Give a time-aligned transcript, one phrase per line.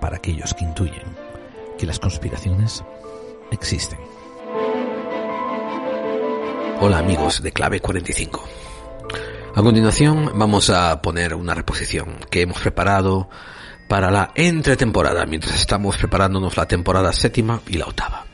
[0.00, 1.04] para aquellos que intuyen
[1.78, 2.82] que las conspiraciones
[3.50, 3.98] existen.
[6.80, 8.44] Hola amigos de Clave 45.
[9.54, 13.28] A continuación vamos a poner una reposición que hemos preparado
[13.88, 18.24] para la entretemporada mientras estamos preparándonos la temporada séptima y la octava.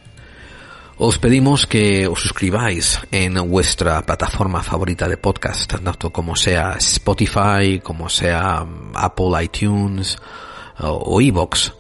[0.99, 7.81] Os pedimos que os suscribáis en vuestra plataforma favorita de podcast, tanto como sea Spotify,
[7.83, 10.17] como sea Apple iTunes
[10.81, 11.73] o iVoox.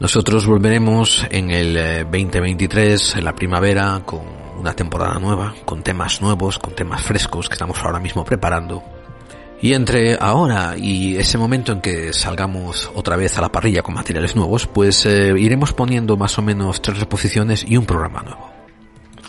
[0.00, 4.20] Nosotros volveremos en el 2023, en la primavera, con
[4.58, 8.82] una temporada nueva, con temas nuevos, con temas frescos que estamos ahora mismo preparando.
[9.60, 13.94] Y entre ahora y ese momento en que salgamos otra vez a la parrilla con
[13.94, 18.50] materiales nuevos, pues eh, iremos poniendo más o menos tres reposiciones y un programa nuevo.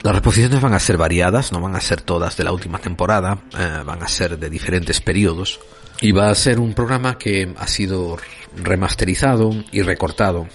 [0.04, 3.40] Las reposiciones van a ser variadas, no van a ser todas de la última temporada,
[3.58, 5.60] eh, van a ser de diferentes periodos.
[6.02, 8.18] Y va a ser un programa que ha sido
[8.56, 10.48] remasterizado y recortado.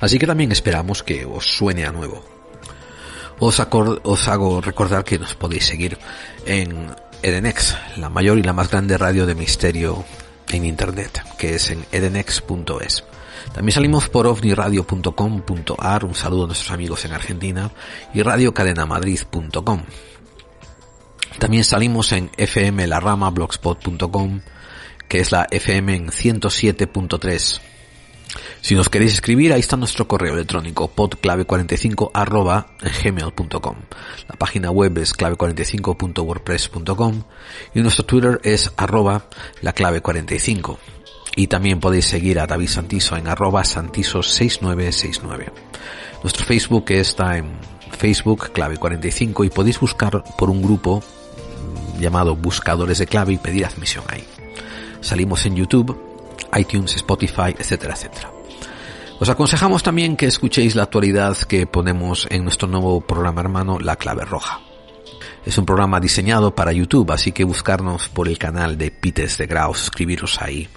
[0.00, 2.24] Así que también esperamos que os suene a nuevo.
[3.38, 5.98] Os, os hago recordar que nos podéis seguir
[6.46, 10.04] en Edenex, la mayor y la más grande radio de misterio
[10.48, 13.04] en internet, que es en edenex.es.
[13.52, 17.70] También salimos por ovniradio.com.ar, un saludo a nuestros amigos en Argentina,
[18.12, 19.82] y radiocadenamadrid.com.
[21.38, 24.40] También salimos en fmlarama.blogspot.com,
[25.14, 27.60] que es la FM en 107.3
[28.60, 33.76] si nos queréis escribir, ahí está nuestro correo electrónico podclave45 arroba gmail.com.
[34.28, 37.22] La página web es clave45.wordpress.com
[37.76, 39.28] y nuestro Twitter es arroba
[39.60, 40.78] la clave45.
[41.36, 45.52] Y también podéis seguir a David Santiso en arroba santiso6969.
[46.24, 47.52] Nuestro Facebook está en
[47.96, 51.04] Facebook clave45 y podéis buscar por un grupo
[52.00, 54.24] llamado Buscadores de Clave y pedir admisión ahí.
[55.04, 55.94] Salimos en YouTube,
[56.56, 58.32] iTunes, Spotify, etcétera, etcétera.
[59.20, 63.96] Os aconsejamos también que escuchéis la actualidad que ponemos en nuestro nuevo programa hermano La
[63.96, 64.60] Clave Roja.
[65.44, 69.46] Es un programa diseñado para YouTube, así que buscarnos por el canal de Pites de
[69.46, 70.68] Grau, suscribiros ahí.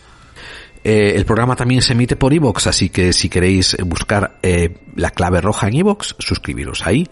[0.83, 5.11] Eh, el programa también se emite por iVoox, así que si queréis buscar eh, la
[5.11, 7.07] clave roja en iVoox, suscribiros ahí.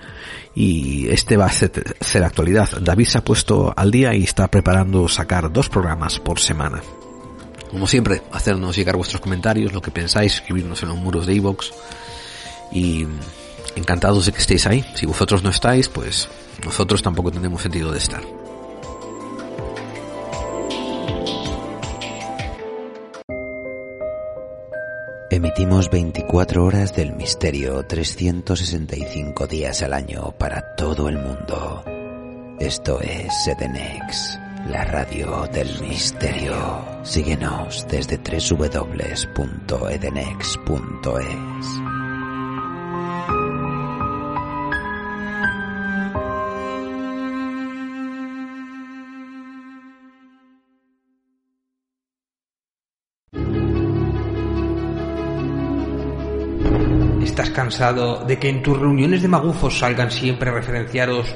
[0.53, 2.69] Y este va a ser, ser actualidad.
[2.81, 6.81] David se ha puesto al día y está preparando sacar dos programas por semana.
[7.75, 11.71] Como siempre, hacernos llegar vuestros comentarios, lo que pensáis, escribirnos en los muros de iVoox.
[12.71, 13.05] Y
[13.75, 14.85] encantados de que estéis ahí.
[14.95, 16.29] Si vosotros no estáis, pues
[16.63, 18.23] nosotros tampoco tenemos sentido de estar.
[25.29, 31.83] Emitimos 24 horas del misterio, 365 días al año para todo el mundo.
[32.57, 36.55] Esto es Sedenex la radio del misterio.
[37.03, 39.35] Síguenos desde www.edenex.es.
[57.23, 61.35] ¿Estás cansado de que en tus reuniones de magufos salgan siempre referenciados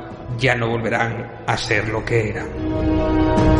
[0.37, 3.51] ya no volverán a ser lo que eran.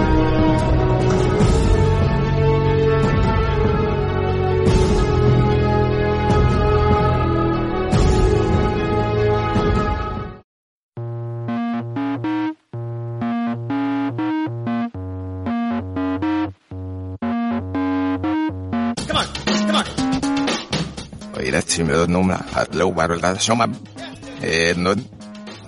[21.38, 23.68] Oira, si me numra at low barrel that shoma.
[24.42, 24.94] Eh, no,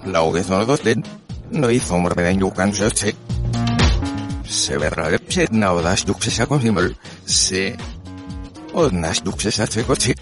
[0.05, 1.03] lauget no dos den.
[1.51, 3.15] No hizo morrer en yukan se.
[4.45, 6.95] Se verra pse na odas duxes a consimol.
[7.25, 7.75] Se.
[8.73, 10.15] Odnas duxes a se coche.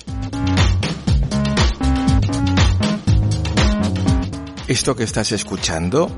[4.68, 6.10] Esto que estás escuchando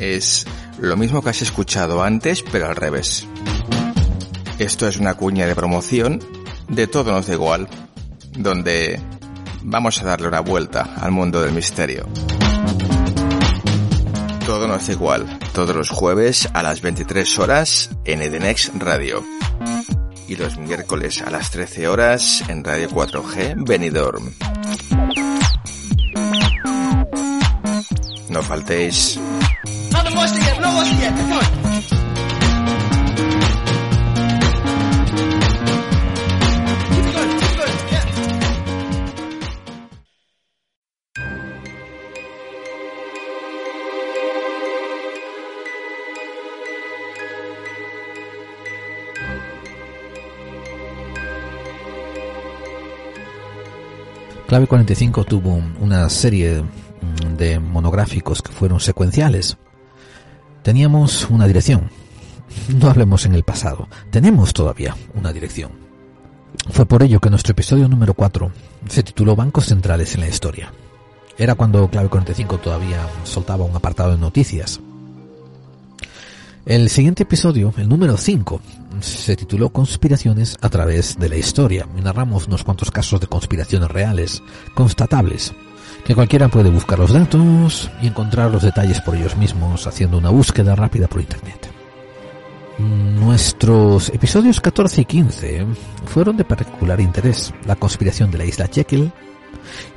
[0.00, 0.46] Es
[0.78, 3.26] lo mismo que has escuchado antes, pero al revés.
[4.58, 6.20] Esto es una cuña de promoción
[6.68, 7.68] de Todo nos da igual,
[8.32, 8.98] donde
[9.62, 12.08] vamos a darle una vuelta al mundo del misterio.
[14.70, 19.24] Da igual, todos los jueves a las 23 horas en Edenex Radio.
[20.28, 24.32] Y los miércoles a las 13 horas en Radio 4G Benidorm.
[28.28, 29.18] No faltéis.
[54.50, 56.64] Clave 45 tuvo una serie
[57.38, 59.58] de monográficos que fueron secuenciales.
[60.64, 61.88] Teníamos una dirección.
[62.76, 63.86] No hablemos en el pasado.
[64.10, 65.70] Tenemos todavía una dirección.
[66.68, 68.50] Fue por ello que nuestro episodio número 4
[68.88, 70.72] se tituló Bancos Centrales en la Historia.
[71.38, 74.80] Era cuando Clave 45 todavía soltaba un apartado de noticias.
[76.70, 78.60] El siguiente episodio, el número 5,
[79.00, 81.88] se tituló Conspiraciones a través de la historia.
[81.98, 84.40] Y narramos unos cuantos casos de conspiraciones reales,
[84.72, 85.52] constatables,
[86.04, 90.30] que cualquiera puede buscar los datos y encontrar los detalles por ellos mismos haciendo una
[90.30, 91.72] búsqueda rápida por Internet.
[92.78, 95.66] Nuestros episodios 14 y 15
[96.04, 99.10] fueron de particular interés, la conspiración de la isla Jekyll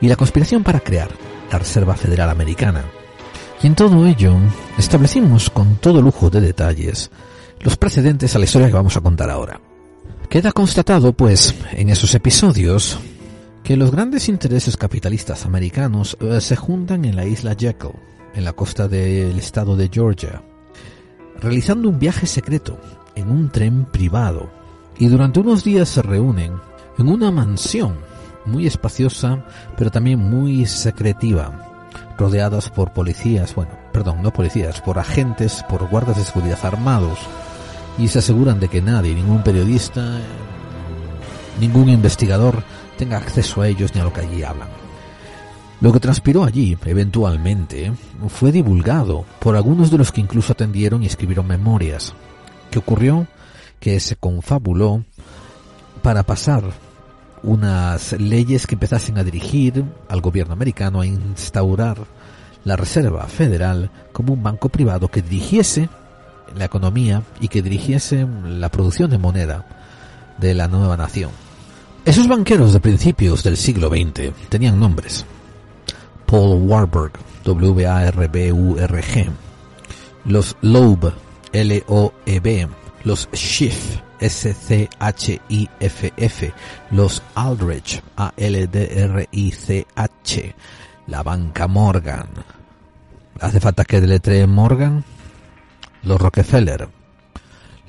[0.01, 1.11] y la conspiración para crear
[1.51, 2.83] la Reserva Federal Americana,
[3.63, 4.35] y en todo ello
[4.77, 7.09] establecimos con todo lujo de detalles
[7.61, 9.61] los precedentes a la historia que vamos a contar ahora.
[10.29, 12.99] Queda constatado, pues, en esos episodios,
[13.63, 17.93] que los grandes intereses capitalistas americanos eh, se juntan en la isla Jekyll,
[18.33, 20.43] en la costa del estado de Georgia,
[21.39, 22.77] realizando un viaje secreto
[23.15, 24.49] en un tren privado,
[24.99, 26.51] y durante unos días se reúnen
[26.97, 27.95] en una mansión
[28.45, 29.45] muy espaciosa,
[29.77, 31.72] pero también muy secretiva,
[32.17, 37.19] rodeadas por policías, bueno, perdón, no policías, por agentes, por guardas de seguridad armados,
[37.97, 40.19] y se aseguran de que nadie, ningún periodista,
[41.59, 42.63] ningún investigador
[42.97, 44.69] tenga acceso a ellos ni a lo que allí hablan.
[45.81, 47.91] Lo que transpiró allí, eventualmente,
[48.29, 52.13] fue divulgado por algunos de los que incluso atendieron y escribieron memorias.
[52.71, 53.27] ¿Qué ocurrió?
[53.79, 55.03] Que se confabuló
[56.01, 56.63] para pasar
[57.43, 61.97] unas leyes que empezasen a dirigir al gobierno americano a instaurar
[62.63, 65.89] la Reserva Federal como un banco privado que dirigiese
[66.57, 69.65] la economía y que dirigiese la producción de moneda
[70.37, 71.31] de la nueva nación.
[72.05, 75.25] Esos banqueros de principios del siglo XX tenían nombres.
[76.25, 77.13] Paul Warburg,
[77.43, 79.29] W-A-R-B-U-R-G,
[80.25, 81.13] los Loeb,
[81.51, 82.67] L-O-E-B,
[83.03, 84.93] los Schiff, S-C-H-I-F-F,
[86.91, 88.55] los Aldrich, A-L-D-R-I-C-H,
[91.07, 92.29] la banca Morgan.
[93.41, 95.03] ¿Hace falta que deletre Morgan?
[96.03, 96.87] Los Rockefeller,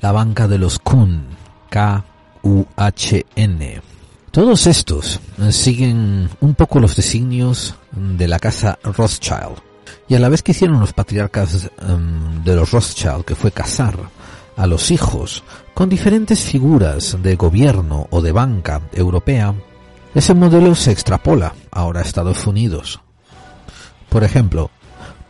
[0.01, 1.27] la banca de los Kuhn,
[1.69, 2.21] K-U-H-N.
[4.31, 9.63] Todos estos siguen un poco los designios de la casa Rothschild.
[10.09, 13.97] Y a la vez que hicieron los patriarcas um, de los Rothschild, que fue casar
[14.55, 15.43] a los hijos
[15.73, 19.53] con diferentes figuras de gobierno o de banca europea,
[20.13, 23.01] ese modelo se extrapola ahora a Estados Unidos.
[24.09, 24.71] Por ejemplo,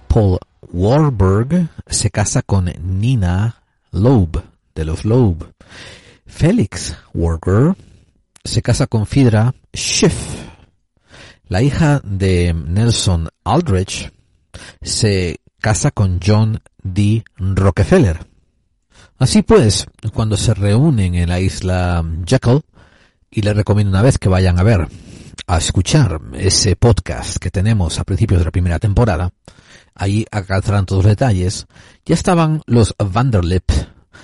[0.07, 0.37] Paul
[0.71, 4.43] Warburg se casa con Nina Loeb,
[4.75, 5.53] de los Loeb.
[6.27, 7.75] Felix Warburg
[8.43, 10.15] se casa con Fidra Schiff.
[11.47, 14.11] La hija de Nelson Aldrich
[14.81, 17.23] se casa con John D.
[17.37, 18.34] Rockefeller.
[19.17, 22.61] Así pues, cuando se reúnen en la isla Jekyll,
[23.31, 24.87] y les recomiendo una vez que vayan a ver,
[25.47, 29.31] a escuchar ese podcast que tenemos a principios de la primera temporada,
[29.93, 31.67] ahí alcanzarán todos los detalles,
[32.05, 33.71] ya estaban los Vanderlip,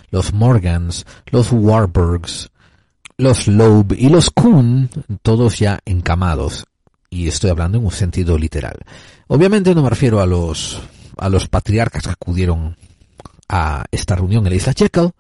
[0.09, 2.49] los Morgans, los Warburgs,
[3.17, 4.89] los Loeb y los Kuhn,
[5.21, 6.65] todos ya encamados.
[7.09, 8.79] Y estoy hablando en un sentido literal.
[9.27, 10.81] Obviamente no me refiero a los,
[11.17, 12.75] a los patriarcas que acudieron
[13.51, 15.11] a esta reunión en la isla Jekyll,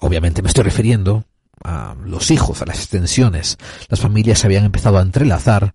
[0.00, 1.24] obviamente me estoy refiriendo
[1.64, 3.56] a los hijos, a las extensiones.
[3.88, 5.74] Las familias se habían empezado a entrelazar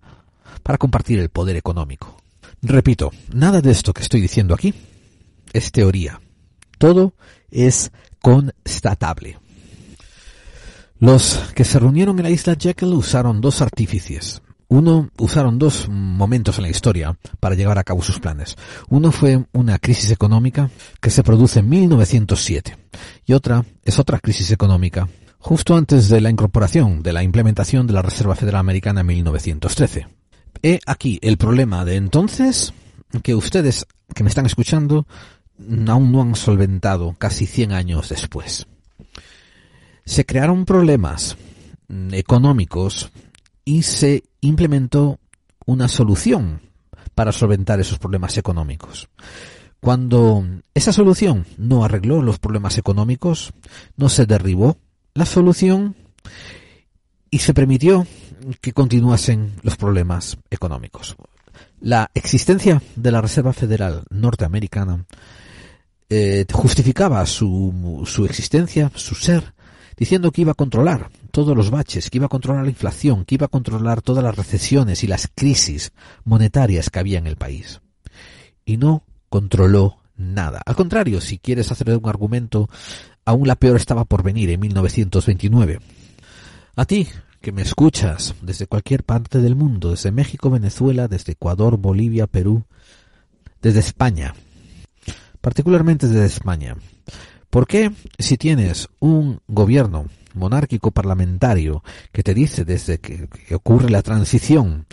[0.62, 2.16] para compartir el poder económico.
[2.62, 4.72] Repito, nada de esto que estoy diciendo aquí
[5.52, 6.20] es teoría.
[6.78, 7.14] Todo
[7.50, 9.38] es constatable.
[11.00, 14.41] Los que se reunieron en la isla Jekyll usaron dos artífices.
[14.72, 18.56] Uno, usaron dos momentos en la historia para llevar a cabo sus planes.
[18.88, 22.78] Uno fue una crisis económica que se produce en 1907
[23.26, 27.92] y otra es otra crisis económica justo antes de la incorporación, de la implementación de
[27.92, 30.06] la Reserva Federal Americana en 1913.
[30.62, 32.72] He aquí el problema de entonces
[33.22, 35.06] que ustedes que me están escuchando
[35.86, 38.66] aún no han solventado casi 100 años después.
[40.06, 41.36] Se crearon problemas
[42.12, 43.12] económicos
[43.64, 45.18] y se implementó
[45.66, 46.62] una solución
[47.14, 49.08] para solventar esos problemas económicos.
[49.80, 53.52] Cuando esa solución no arregló los problemas económicos,
[53.96, 54.78] no se derribó
[55.14, 55.96] la solución
[57.30, 58.06] y se permitió
[58.60, 61.16] que continuasen los problemas económicos.
[61.80, 65.04] La existencia de la Reserva Federal norteamericana
[66.08, 69.54] eh, justificaba su, su existencia, su ser,
[69.96, 73.36] diciendo que iba a controlar todos los baches, que iba a controlar la inflación, que
[73.36, 75.92] iba a controlar todas las recesiones y las crisis
[76.24, 77.80] monetarias que había en el país.
[78.64, 80.60] Y no controló nada.
[80.64, 82.68] Al contrario, si quieres hacer un argumento,
[83.24, 85.80] aún la peor estaba por venir en 1929.
[86.76, 87.08] A ti,
[87.40, 92.64] que me escuchas desde cualquier parte del mundo, desde México, Venezuela, desde Ecuador, Bolivia, Perú,
[93.60, 94.34] desde España,
[95.40, 96.76] particularmente desde España.
[97.52, 104.00] ¿Por qué si tienes un gobierno monárquico parlamentario que te dice desde que, ocurre la
[104.00, 104.86] transición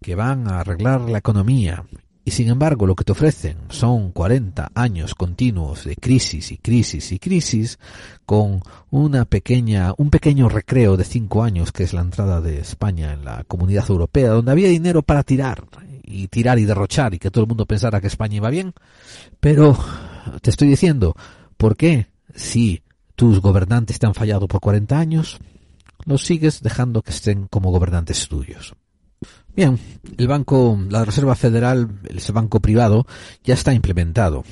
[0.00, 1.84] que van a arreglar la economía
[2.24, 7.12] y sin embargo lo que te ofrecen son 40 años continuos de crisis y crisis
[7.12, 7.78] y crisis
[8.24, 13.12] con una pequeña, un pequeño recreo de 5 años que es la entrada de España
[13.12, 15.64] en la comunidad europea donde había dinero para tirar
[16.02, 18.72] y tirar y derrochar y que todo el mundo pensara que España iba bien.
[19.38, 19.76] Pero
[20.40, 21.14] te estoy diciendo,
[21.56, 22.82] ¿por qué si
[23.16, 25.38] tus gobernantes te han fallado por 40 años,
[26.04, 28.74] los sigues dejando que estén como gobernantes tuyos.
[29.56, 29.78] Bien,
[30.18, 33.06] el banco, la Reserva Federal, ese banco privado,
[33.42, 34.44] ya está implementado.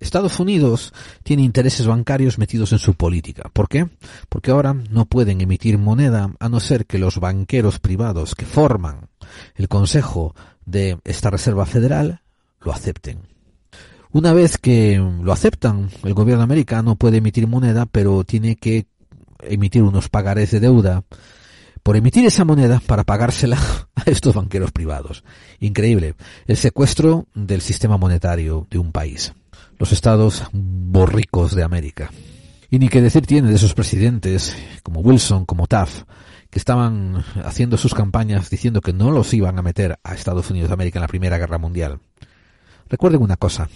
[0.00, 3.50] Estados Unidos tiene intereses bancarios metidos en su política.
[3.52, 3.86] ¿Por qué?
[4.30, 9.10] Porque ahora no pueden emitir moneda a no ser que los banqueros privados que forman
[9.54, 10.34] el Consejo
[10.64, 12.22] de esta Reserva Federal
[12.60, 13.35] lo acepten.
[14.12, 18.86] Una vez que lo aceptan, el gobierno americano puede emitir moneda, pero tiene que
[19.40, 21.04] emitir unos pagares de deuda
[21.82, 23.58] por emitir esa moneda para pagársela
[23.94, 25.22] a estos banqueros privados.
[25.60, 26.14] Increíble.
[26.46, 29.34] El secuestro del sistema monetario de un país.
[29.78, 32.10] Los estados borricos de América.
[32.70, 36.02] Y ni qué decir tiene de esos presidentes como Wilson, como Taft,
[36.50, 40.70] que estaban haciendo sus campañas diciendo que no los iban a meter a Estados Unidos
[40.70, 42.00] de América en la Primera Guerra Mundial.
[42.88, 43.68] Recuerden una cosa,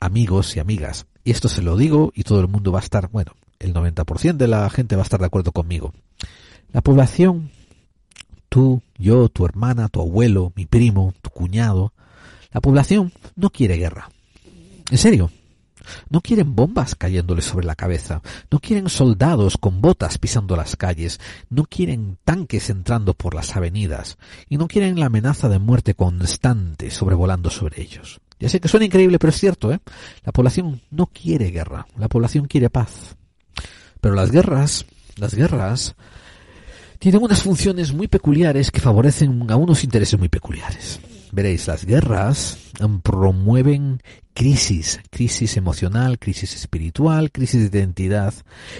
[0.00, 1.06] amigos y amigas.
[1.24, 4.36] Y esto se lo digo y todo el mundo va a estar, bueno, el 90%
[4.36, 5.92] de la gente va a estar de acuerdo conmigo.
[6.72, 7.50] La población,
[8.48, 11.92] tú, yo, tu hermana, tu abuelo, mi primo, tu cuñado,
[12.52, 14.08] la población no quiere guerra.
[14.90, 15.30] En serio.
[16.08, 21.18] No quieren bombas cayéndoles sobre la cabeza, no quieren soldados con botas pisando las calles,
[21.48, 24.18] no quieren tanques entrando por las avenidas,
[24.48, 28.20] y no quieren la amenaza de muerte constante sobrevolando sobre ellos.
[28.40, 29.78] Ya sé que suena increíble, pero es cierto, ¿eh?
[30.24, 33.16] La población no quiere guerra, la población quiere paz.
[34.00, 35.94] Pero las guerras, las guerras,
[36.98, 41.00] tienen unas funciones muy peculiares que favorecen a unos intereses muy peculiares.
[41.32, 42.58] Veréis, las guerras
[43.02, 48.34] promueven crisis, crisis emocional, crisis espiritual, crisis de identidad,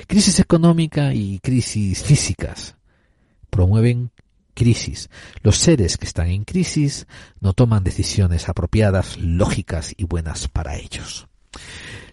[0.07, 2.77] crisis económica y crisis físicas.
[3.51, 4.11] Promueven
[4.61, 5.09] crisis.
[5.43, 7.07] Los seres que están en crisis
[7.41, 11.29] no toman decisiones apropiadas, lógicas y buenas para ellos.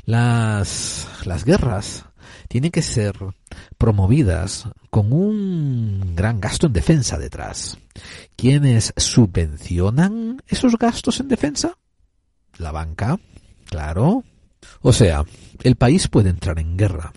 [0.05, 2.05] Las, las guerras
[2.47, 3.17] tienen que ser
[3.77, 7.77] promovidas con un gran gasto en defensa detrás.
[8.37, 11.77] ¿Quiénes subvencionan esos gastos en defensa?
[12.59, 13.19] La banca,
[13.65, 14.23] claro.
[14.79, 15.25] O sea,
[15.63, 17.11] el país puede entrar en guerra,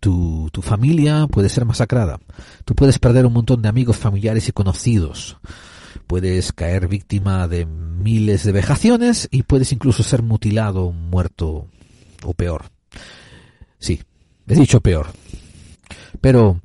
[0.00, 2.18] tu, tu familia puede ser masacrada.
[2.64, 5.38] Tú puedes perder un montón de amigos, familiares y conocidos.
[6.06, 11.68] Puedes caer víctima de miles de vejaciones y puedes incluso ser mutilado, muerto
[12.24, 12.66] o peor.
[13.78, 14.02] Sí,
[14.46, 15.08] he dicho peor.
[16.20, 16.60] Pero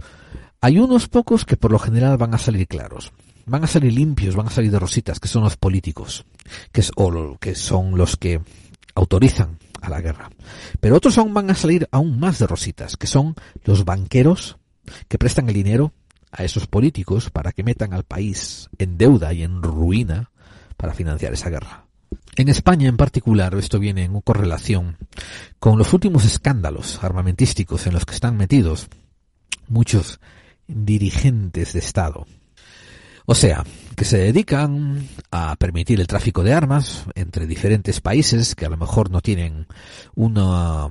[0.62, 3.12] hay unos pocos que por lo general van a salir claros.
[3.46, 6.26] Van a salir limpios, van a salir de rositas, que son los políticos,
[6.72, 6.92] que, es,
[7.40, 8.42] que son los que
[8.94, 10.30] autorizan a la guerra.
[10.80, 14.58] Pero otros aún van a salir aún más de rositas, que son los banqueros
[15.08, 15.94] que prestan el dinero
[16.32, 20.32] a esos políticos para que metan al país en deuda y en ruina
[20.78, 21.86] para financiar esa guerra.
[22.36, 24.98] En España en particular, esto viene en correlación
[25.60, 28.88] con los últimos escándalos armamentísticos en los que están metidos
[29.68, 30.20] muchos
[30.68, 32.26] dirigentes de Estado.
[33.26, 33.64] O sea,
[34.00, 38.78] que se dedican a permitir el tráfico de armas entre diferentes países que a lo
[38.78, 39.68] mejor no tienen
[40.16, 40.88] una,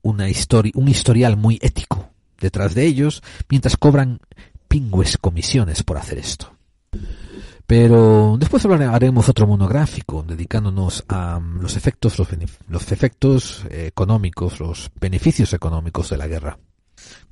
[0.00, 4.20] una histori un historial muy ético detrás de ellos, mientras cobran
[4.68, 6.54] pingües comisiones por hacer esto.
[7.66, 12.28] Pero después haremos otro monográfico dedicándonos a los efectos, los,
[12.68, 16.58] los efectos económicos, los beneficios económicos de la guerra.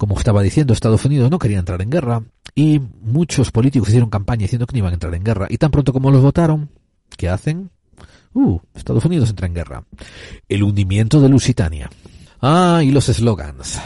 [0.02, 2.24] Como estaba diciendo, Estados Unidos no quería entrar en guerra
[2.56, 5.46] y muchos políticos hicieron campaña diciendo que no iban a entrar en guerra.
[5.48, 6.70] Y tan pronto como los votaron,
[7.16, 7.70] ¿qué hacen?
[8.34, 9.84] Uh, Estados Unidos entra en guerra.
[10.48, 11.88] El hundimiento de Lusitania.
[12.40, 13.80] Ah, y los eslogans.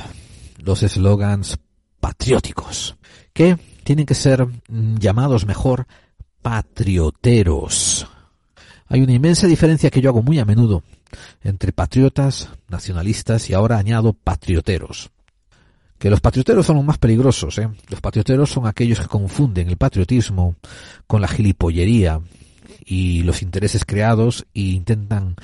[0.56, 1.58] Los eslogans
[2.00, 2.96] patrióticos.
[3.34, 5.86] Que tienen que ser mm, llamados mejor
[6.40, 8.08] patrioteros.
[8.88, 10.82] Hay una inmensa diferencia que yo hago muy a menudo
[11.42, 15.10] entre patriotas, nacionalistas y ahora añado patrioteros.
[16.10, 17.68] Los patrioteros son los más peligrosos, ¿eh?
[17.88, 20.56] Los patrioteros son aquellos que confunden el patriotismo
[21.06, 22.20] con la gilipollería
[22.84, 25.36] y los intereses creados e intentan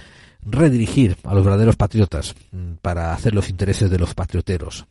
[0.45, 4.87] redirigir a los verdaderos patriotas mm, para hacer los intereses de los patrioteros.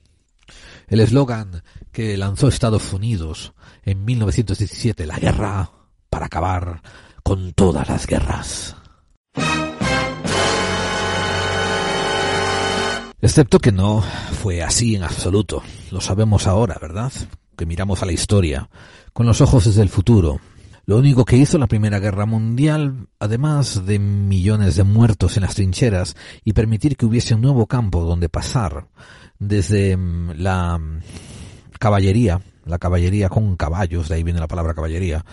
[0.88, 5.72] El eslogan que lanzó Estados Unidos en 1917, la guerra
[6.10, 6.82] para acabar
[7.24, 8.75] con todas las guerras.
[13.24, 14.01] Excepto que no
[14.42, 15.62] fue así en absoluto.
[15.92, 17.12] Lo sabemos ahora, ¿verdad?
[17.56, 18.68] Que miramos a la historia
[19.13, 20.40] con los ojos desde el futuro.
[20.88, 25.54] Lo único que hizo la Primera Guerra Mundial, además de millones de muertos en las
[25.54, 28.88] trincheras y permitir que hubiese un nuevo campo donde pasar
[29.38, 31.01] desde mm, la mm,
[31.78, 35.24] caballería, la caballería con caballos, de ahí viene la palabra caballería,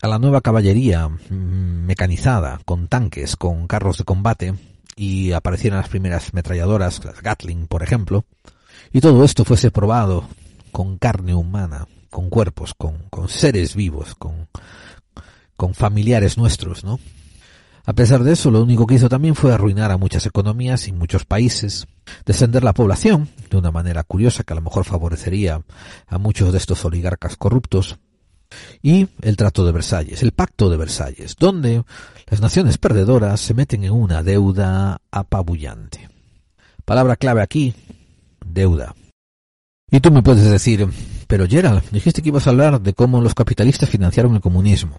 [0.00, 4.54] a la nueva caballería mm, mecanizada, con tanques, con carros de combate,
[4.96, 8.24] y aparecieran las primeras metralladoras, las Gatling, por ejemplo,
[8.92, 10.28] y todo esto fuese probado
[10.72, 14.48] con carne humana, con cuerpos, con, con seres vivos, con,
[15.56, 16.98] con familiares nuestros, ¿no?
[17.86, 20.92] A pesar de eso, lo único que hizo también fue arruinar a muchas economías y
[20.92, 21.86] muchos países,
[22.24, 25.60] descender la población de una manera curiosa que a lo mejor favorecería
[26.06, 27.98] a muchos de estos oligarcas corruptos,
[28.82, 31.84] y el Trato de Versalles, el Pacto de Versalles, donde
[32.26, 36.08] las naciones perdedoras se meten en una deuda apabullante.
[36.84, 37.74] Palabra clave aquí,
[38.44, 38.94] deuda.
[39.90, 40.88] Y tú me puedes decir,
[41.26, 44.98] pero Gerald, dijiste que ibas a hablar de cómo los capitalistas financiaron el comunismo.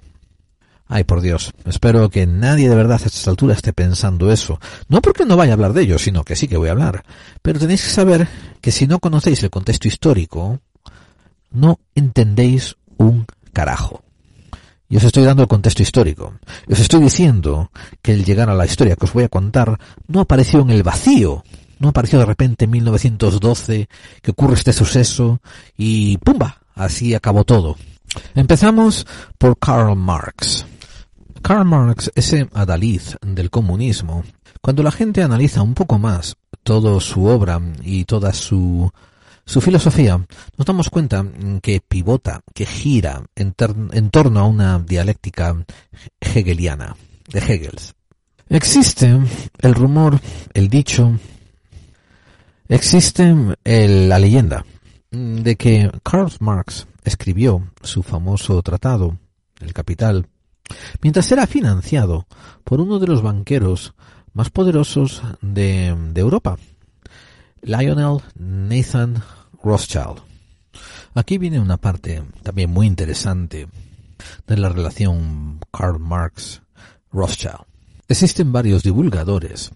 [0.87, 4.59] Ay, por Dios, espero que nadie de verdad a esta altura esté pensando eso.
[4.87, 7.03] No porque no vaya a hablar de ello, sino que sí que voy a hablar.
[7.41, 8.27] Pero tenéis que saber
[8.61, 10.59] que si no conocéis el contexto histórico,
[11.49, 14.03] no entendéis un carajo.
[14.87, 16.33] Y os estoy dando el contexto histórico.
[16.69, 17.71] Os estoy diciendo
[18.03, 20.83] que el llegar a la historia que os voy a contar no apareció en el
[20.83, 21.43] vacío.
[21.79, 23.89] No apareció de repente en 1912
[24.21, 25.39] que ocurre este suceso
[25.75, 26.61] y ¡pumba!
[26.75, 27.77] Así acabó todo.
[28.35, 30.65] Empezamos por Karl Marx.
[31.41, 34.23] Karl Marx, ese adalid del comunismo,
[34.61, 38.91] cuando la gente analiza un poco más toda su obra y toda su
[39.45, 40.17] su filosofía,
[40.57, 41.25] nos damos cuenta
[41.61, 45.55] que pivota, que gira en, torno a una dialéctica
[46.19, 46.95] hegeliana,
[47.29, 47.75] de Hegel.
[48.49, 49.17] Existe
[49.59, 50.19] el rumor,
[50.53, 51.19] el dicho,
[52.67, 54.65] existe la leyenda
[55.11, 59.17] de que Karl Marx escribió su famoso tratado,
[59.59, 60.27] El Capital,
[61.01, 62.27] mientras era financiado
[62.63, 63.93] por uno de los banqueros
[64.33, 66.57] más poderosos de, de Europa,
[67.65, 69.23] Lionel Nathan
[69.63, 70.21] Rothschild.
[71.15, 73.67] Aquí viene una parte también muy interesante
[74.45, 77.65] de la relación Karl Marx-Rothschild.
[78.07, 79.71] Existen varios divulgadores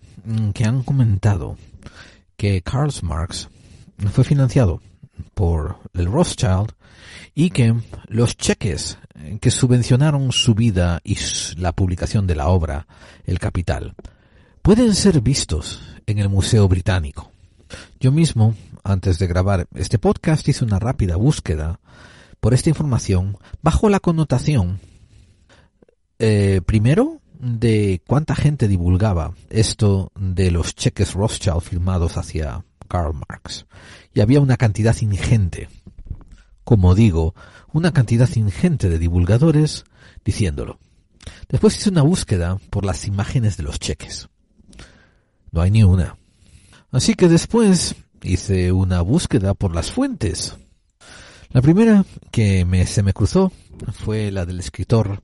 [0.54, 1.58] que han comentado
[2.38, 3.50] que Karl Marx
[4.12, 4.84] fue financiado
[5.34, 6.74] por el Rothschild
[7.34, 7.74] y que
[8.06, 9.00] los cheques
[9.42, 11.18] que subvencionaron su vida y
[11.58, 12.86] la publicación de la obra
[13.26, 13.96] El Capital
[14.62, 17.32] pueden ser vistos en el Museo Británico.
[18.00, 21.80] Yo mismo, antes de grabar este podcast, hice una rápida búsqueda
[22.40, 24.80] por esta información bajo la connotación,
[26.20, 33.66] eh, primero, de cuánta gente divulgaba esto de los cheques Rothschild firmados hacia Karl Marx.
[34.14, 35.70] Y había una cantidad ingente,
[36.64, 37.34] como digo,
[37.72, 39.86] una cantidad ingente de divulgadores
[40.26, 40.80] diciéndolo.
[41.48, 44.30] Después hice una búsqueda por las imágenes de los cheques.
[45.52, 46.19] No hay ni una.
[46.92, 50.58] Así que después hice una búsqueda por las fuentes.
[51.52, 53.52] La primera que me, se me cruzó
[53.94, 55.22] fue la del escritor,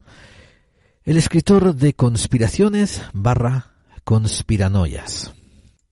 [1.03, 3.73] el escritor de conspiraciones barra
[4.03, 5.33] conspiranoias,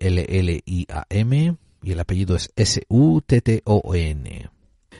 [1.83, 4.49] y el apellido es S-U-T-T-O-N.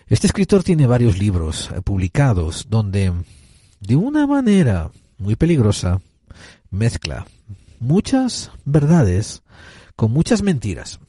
[0.07, 3.11] Este escritor tiene varios libros eh, publicados donde,
[3.79, 5.99] de una manera muy peligrosa,
[6.75, 7.25] mezcla
[7.79, 9.41] muchas verdades
[9.95, 10.99] con muchas mentiras.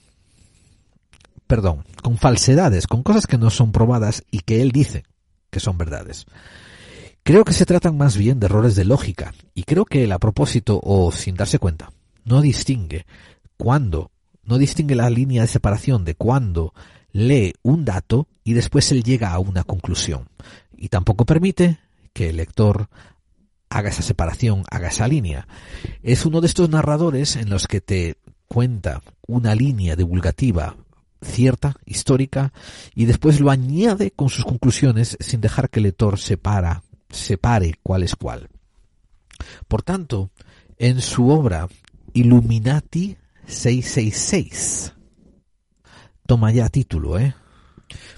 [1.46, 5.04] Perdón, con falsedades, con cosas que no son probadas y que él dice
[5.50, 6.26] que son verdades.
[7.22, 10.18] Creo que se tratan más bien de errores de lógica y creo que él a
[10.18, 11.92] propósito o sin darse cuenta
[12.24, 13.06] no distingue
[13.56, 14.10] cuándo,
[14.44, 16.72] no distingue la línea de separación de cuándo
[17.12, 20.28] lee un dato y después él llega a una conclusión
[20.76, 21.78] y tampoco permite
[22.12, 22.88] que el lector
[23.68, 25.48] haga esa separación, haga esa línea.
[26.02, 28.16] Es uno de estos narradores en los que te
[28.48, 30.76] cuenta una línea divulgativa
[31.22, 32.52] cierta, histórica,
[32.94, 38.02] y después lo añade con sus conclusiones sin dejar que el lector separa, separe cuál
[38.02, 38.48] es cuál.
[39.68, 40.30] Por tanto,
[40.78, 41.68] en su obra
[42.12, 44.94] Illuminati 666,
[46.26, 47.34] toma ya título, ¿eh?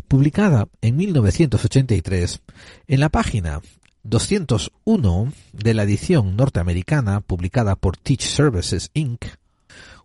[0.06, 2.40] Publicada en 1983,
[2.86, 3.60] en la página
[4.02, 9.24] 201 de la edición norteamericana publicada por Teach Services Inc.,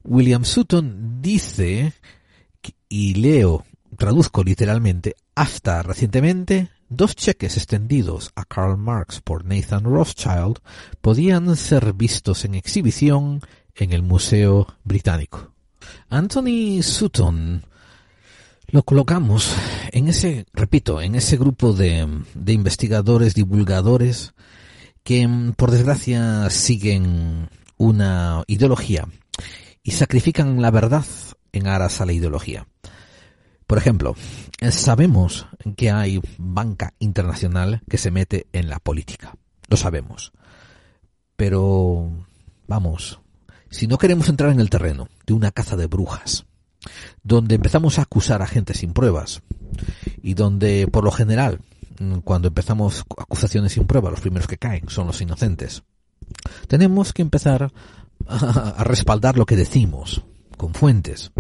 [0.03, 1.93] William Sutton dice,
[2.89, 3.65] y leo,
[3.97, 10.60] traduzco literalmente, hasta recientemente, dos cheques extendidos a Karl Marx por Nathan Rothschild
[11.01, 13.41] podían ser vistos en exhibición
[13.75, 15.53] en el Museo Británico.
[16.10, 17.63] Anthony Sutton
[18.73, 19.55] lo colocamos
[19.91, 24.33] en ese, repito, en ese grupo de, de investigadores, divulgadores,
[25.03, 29.07] que por desgracia siguen una ideología
[29.83, 31.05] y sacrifican la verdad
[31.51, 32.67] en aras a la ideología.
[33.67, 34.15] Por ejemplo,
[34.71, 35.45] sabemos
[35.77, 39.36] que hay banca internacional que se mete en la política.
[39.67, 40.33] Lo sabemos.
[41.36, 42.12] Pero,
[42.67, 43.19] vamos,
[43.69, 46.47] si no queremos entrar en el terreno de una caza de brujas,
[47.24, 49.41] donde empezamos a acusar a gente sin pruebas
[50.22, 51.60] y donde, por lo general,
[52.24, 55.84] cuando empezamos acusaciones sin pruebas, los primeros que caen son los inocentes,
[56.67, 57.72] tenemos que empezar
[58.28, 60.24] a, respaldar lo que decimos
[60.58, 61.32] con fuentes.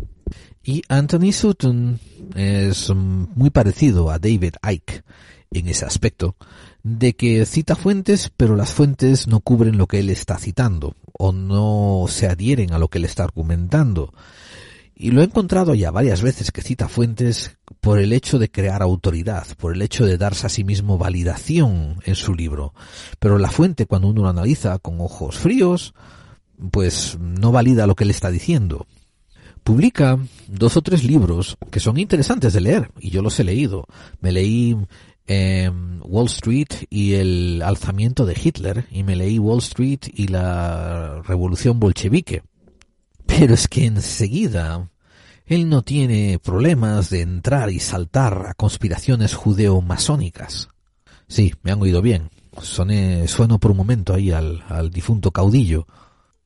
[0.63, 1.99] Y Anthony Sutton
[2.35, 5.03] es muy parecido a David Icke
[5.51, 6.35] en ese aspecto,
[6.83, 11.31] de que cita fuentes, pero las fuentes no cubren lo que él está citando, o
[11.31, 14.13] no se adhieren a lo que él está argumentando.
[14.95, 18.81] Y lo he encontrado ya varias veces que cita fuentes por el hecho de crear
[18.81, 22.73] autoridad, por el hecho de darse a sí mismo validación en su libro.
[23.19, 25.93] Pero la fuente, cuando uno lo analiza con ojos fríos,
[26.71, 28.85] pues no valida lo que él está diciendo.
[29.63, 33.85] Publica dos o tres libros que son interesantes de leer, y yo los he leído.
[34.19, 34.77] Me leí
[35.25, 35.71] eh,
[36.03, 41.79] Wall Street y el alzamiento de Hitler, y me leí Wall Street y la revolución
[41.79, 42.43] bolchevique.
[43.25, 44.89] Pero es que enseguida
[45.45, 50.69] él no tiene problemas de entrar y saltar a conspiraciones judeo-masónicas.
[51.27, 52.29] Sí, me han oído bien.
[52.61, 55.87] Soné, sueno por un momento ahí al, al difunto caudillo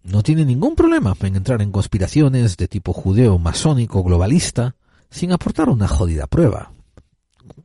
[0.07, 4.75] no tiene ningún problema en entrar en conspiraciones de tipo judeo, masónico, globalista,
[5.09, 6.71] sin aportar una jodida prueba.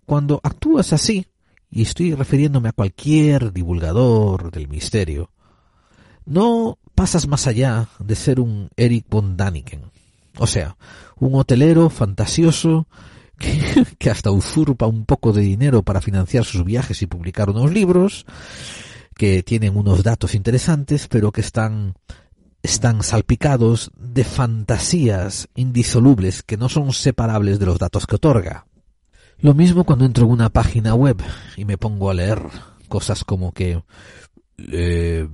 [0.07, 1.27] Cuando actúas así,
[1.70, 5.31] y estoy refiriéndome a cualquier divulgador del misterio,
[6.25, 9.83] no pasas más allá de ser un Eric von Daniken.
[10.38, 10.76] O sea,
[11.18, 12.87] un hotelero fantasioso
[13.98, 18.26] que, hasta usurpa un poco de dinero para financiar sus viajes y publicar unos libros,
[19.16, 21.94] que tienen unos datos interesantes, pero que están
[22.62, 28.66] están salpicados de fantasías indisolubles que no son separables de los datos que otorga.
[29.38, 31.20] Lo mismo cuando entro en una página web
[31.57, 32.40] y me pongo a leer
[32.88, 33.83] cosas como que
[34.59, 35.28] eh,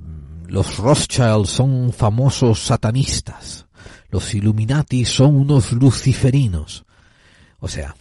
[0.48, 3.66] los Rothschild son famosos satanistas,
[4.08, 6.86] los Illuminati son unos luciferinos.
[7.60, 7.94] O sea,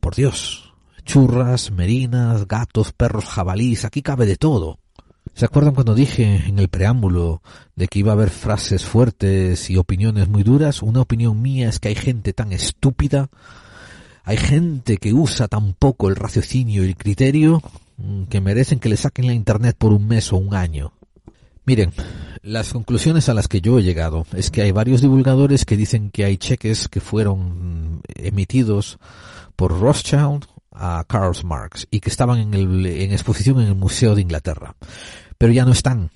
[0.00, 0.74] por Dios,
[1.06, 4.78] churras, merinas, gatos, perros, jabalís, aquí cabe de todo.
[5.32, 7.40] ¿Se acuerdan cuando dije en el preámbulo
[7.74, 10.82] de que iba a haber frases fuertes y opiniones muy duras?
[10.82, 13.30] Una opinión mía es que hay gente tan estúpida,
[14.24, 17.62] hay gente que usa tan poco el raciocinio y el criterio
[17.96, 20.92] mm, que merecen que le saquen la internet por un mes o un año.
[21.64, 21.92] Miren,
[22.42, 26.10] las conclusiones a las que yo he llegado es que hay varios divulgadores que dicen
[26.10, 28.98] que hay cheques que fueron mm, emitidos
[29.56, 34.14] por Rothschild a Karl Marx y que estaban en, el, en exposición en el Museo
[34.14, 34.74] de Inglaterra
[35.38, 36.10] pero ya no están.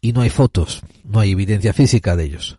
[0.00, 2.58] Y no hay fotos, no hay evidencia física de ellos.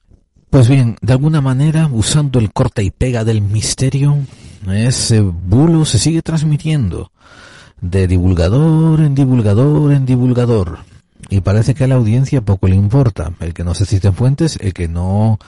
[0.49, 4.17] Pues bien, de alguna manera, usando el corte y pega del misterio,
[4.69, 7.11] ese bulo se sigue transmitiendo
[7.79, 10.79] de divulgador en divulgador en divulgador.
[11.31, 14.57] Y parece que a la audiencia poco le importa el que no se citen fuentes,
[14.59, 15.39] el que no,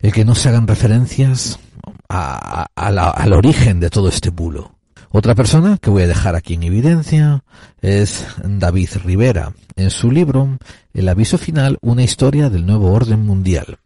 [0.00, 1.60] el que no se hagan referencias
[2.08, 4.74] al origen de todo este bulo.
[5.12, 7.44] Otra persona que voy a dejar aquí en evidencia
[7.80, 10.58] es David Rivera, en su libro
[10.92, 13.78] El aviso final, una historia del nuevo orden mundial.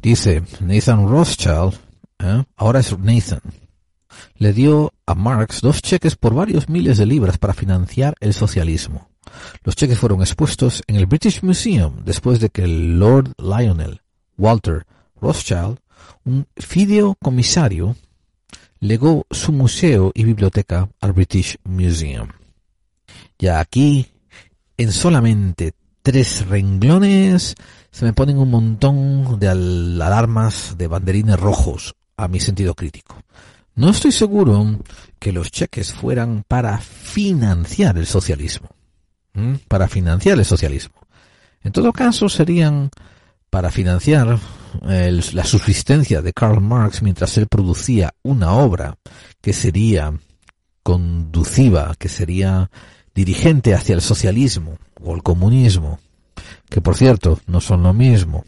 [0.00, 1.74] Dice Nathan Rothschild,
[2.20, 2.44] ¿eh?
[2.56, 3.40] ahora es Nathan,
[4.36, 9.07] le dio a Marx dos cheques por varios miles de libras para financiar el socialismo.
[9.64, 14.00] Los cheques fueron expuestos en el British Museum después de que el Lord Lionel
[14.36, 14.86] Walter
[15.20, 15.78] Rothschild,
[16.24, 17.96] un fideocomisario,
[18.80, 22.28] legó su museo y biblioteca al British Museum.
[23.38, 24.06] Ya aquí,
[24.76, 27.54] en solamente tres renglones,
[27.90, 33.16] se me ponen un montón de alarmas de banderines rojos a mi sentido crítico.
[33.74, 34.80] No estoy seguro
[35.18, 38.68] que los cheques fueran para financiar el socialismo.
[39.68, 40.96] Para financiar el socialismo.
[41.62, 42.90] En todo caso, serían
[43.50, 44.38] para financiar
[44.82, 48.96] la subsistencia de Karl Marx mientras él producía una obra
[49.40, 50.12] que sería
[50.82, 52.70] conduciva, que sería
[53.14, 55.98] dirigente hacia el socialismo o el comunismo,
[56.68, 58.44] que por cierto no son lo mismo,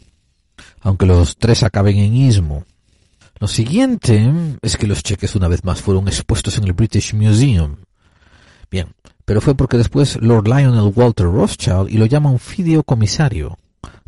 [0.81, 2.65] aunque los tres acaben en ismo.
[3.39, 7.77] Lo siguiente es que los cheques una vez más fueron expuestos en el British Museum.
[8.69, 8.87] Bien,
[9.31, 13.57] pero fue porque después Lord Lionel Walter Rothschild y lo llama un fideocomisario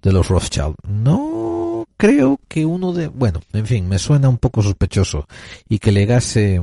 [0.02, 0.76] de los Rothschild.
[0.86, 3.08] No creo que uno de...
[3.08, 5.26] Bueno, en fin, me suena un poco sospechoso
[5.70, 6.62] y que legase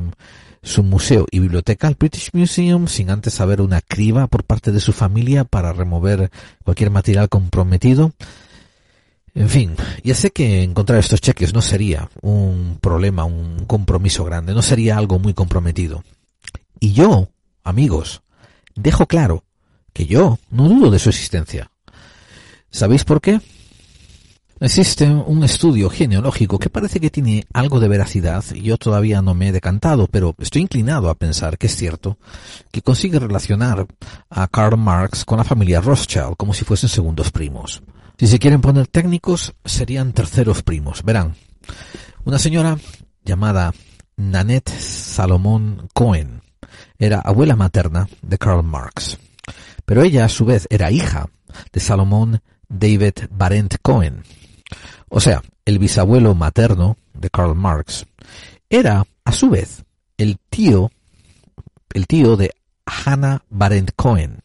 [0.62, 4.80] su museo y biblioteca al British Museum sin antes haber una criba por parte de
[4.80, 6.30] su familia para remover
[6.62, 8.12] cualquier material comprometido
[9.34, 14.52] en fin, ya sé que encontrar estos cheques no sería un problema, un compromiso grande,
[14.52, 16.04] no sería algo muy comprometido.
[16.78, 17.28] Y yo,
[17.64, 18.20] amigos,
[18.74, 19.44] dejo claro
[19.92, 21.70] que yo no dudo de su existencia.
[22.70, 23.40] ¿Sabéis por qué?
[24.62, 29.34] Existe un estudio genealógico que parece que tiene algo de veracidad y yo todavía no
[29.34, 32.18] me he decantado, pero estoy inclinado a pensar que es cierto,
[32.70, 33.86] que consigue relacionar
[34.28, 37.82] a Karl Marx con la familia Rothschild como si fuesen segundos primos.
[38.18, 41.02] Si se quieren poner técnicos, serían terceros primos.
[41.04, 41.36] Verán,
[42.24, 42.76] una señora
[43.24, 43.72] llamada
[44.16, 46.39] Nanette Salomón Cohen
[47.00, 49.18] era abuela materna de Karl Marx,
[49.84, 51.28] pero ella a su vez era hija
[51.72, 54.22] de Salomón David Barent Cohen.
[55.08, 58.06] O sea, el bisabuelo materno de Karl Marx
[58.68, 59.82] era a su vez
[60.18, 60.92] el tío,
[61.94, 62.52] el tío de
[62.86, 64.40] Hannah Barent Cohen.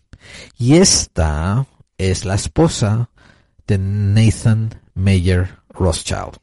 [0.57, 3.09] Y esta es la esposa
[3.67, 6.37] de Nathan Mayer Rothschild.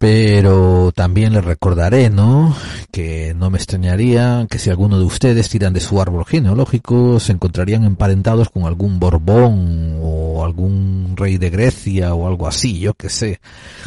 [0.00, 2.56] Pero también les recordaré, ¿no?
[2.90, 7.32] Que no me extrañaría que si alguno de ustedes tiran de su árbol genealógico se
[7.32, 13.10] encontrarían emparentados con algún Borbón o algún rey de Grecia o algo así, yo que
[13.10, 13.42] sé,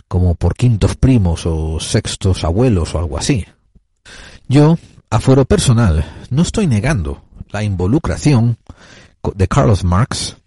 [0.08, 3.48] como por quintos primos o sextos abuelos o algo así.
[4.48, 4.78] Yo,
[5.10, 8.58] a fuero personal, no estoy negando la involucración
[9.34, 10.38] de Carlos Marx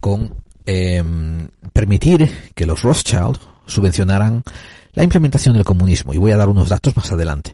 [0.00, 0.40] con
[0.72, 4.44] Em, permitir que los Rothschild subvencionaran
[4.92, 6.12] la implementación del comunismo.
[6.14, 7.52] Y voy a dar unos datos más adelante.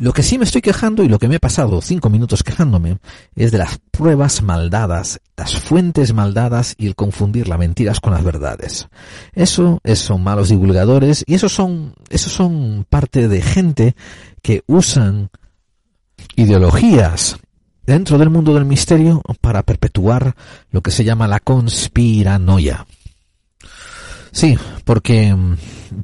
[0.00, 2.96] Lo que sí me estoy quejando y lo que me he pasado cinco minutos quejándome
[3.36, 8.24] es de las pruebas maldadas, las fuentes maldadas y el confundir las mentiras con las
[8.24, 8.88] verdades.
[9.34, 13.94] Eso, son malos divulgadores y esos son, esos son parte de gente
[14.40, 15.28] que usan
[16.34, 17.36] ideologías
[17.84, 20.34] dentro del mundo del misterio para perpetuar
[20.70, 22.86] lo que se llama la conspiranoia.
[24.32, 25.56] Sí, porque mm,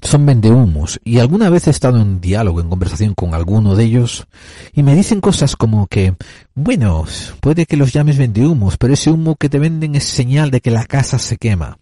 [0.02, 4.26] son vendehumos y alguna vez he estado en diálogo, en conversación con alguno de ellos
[4.72, 6.14] y me dicen cosas como que,
[6.54, 7.04] bueno,
[7.40, 10.70] puede que los llames vendehumos, pero ese humo que te venden es señal de que
[10.70, 11.78] la casa se quema.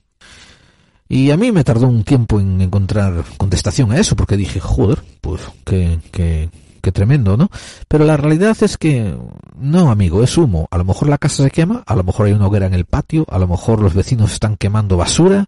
[1.09, 5.03] Y a mí me tardó un tiempo en encontrar contestación a eso porque dije, joder,
[5.21, 6.49] pues que, que,
[6.81, 7.51] qué tremendo, ¿no?
[7.89, 9.17] Pero la realidad es que
[9.57, 10.69] no, amigo, es humo.
[10.71, 12.85] A lo mejor la casa se quema, a lo mejor hay una hoguera en el
[12.85, 15.47] patio, a lo mejor los vecinos están quemando basura.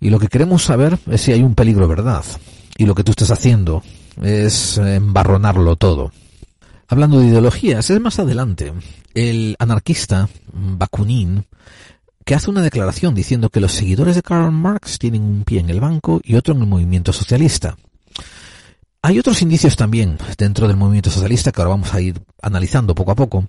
[0.00, 2.24] Y lo que queremos saber es si hay un peligro, ¿verdad?
[2.76, 3.82] Y lo que tú estás haciendo
[4.22, 6.12] es embarronarlo todo.
[6.88, 8.72] Hablando de ideologías, es más adelante.
[9.14, 11.44] El anarquista Bakunin,
[12.24, 15.70] que hace una declaración diciendo que los seguidores de Karl Marx tienen un pie en
[15.70, 17.76] el banco y otro en el movimiento socialista.
[19.02, 23.12] Hay otros indicios también dentro del movimiento socialista que ahora vamos a ir analizando poco
[23.12, 23.48] a poco,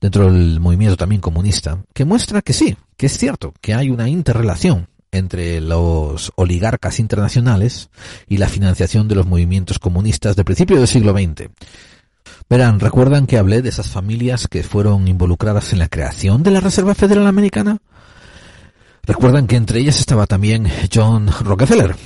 [0.00, 4.08] dentro del movimiento también comunista, que muestra que sí, que es cierto, que hay una
[4.08, 7.90] interrelación entre los oligarcas internacionales
[8.28, 11.50] y la financiación de los movimientos comunistas del principio del siglo XX.
[12.48, 16.60] Verán, ¿recuerdan que hablé de esas familias que fueron involucradas en la creación de la
[16.60, 17.78] Reserva Federal Americana?
[19.02, 21.96] Recuerdan que entre ellas estaba también John Rockefeller,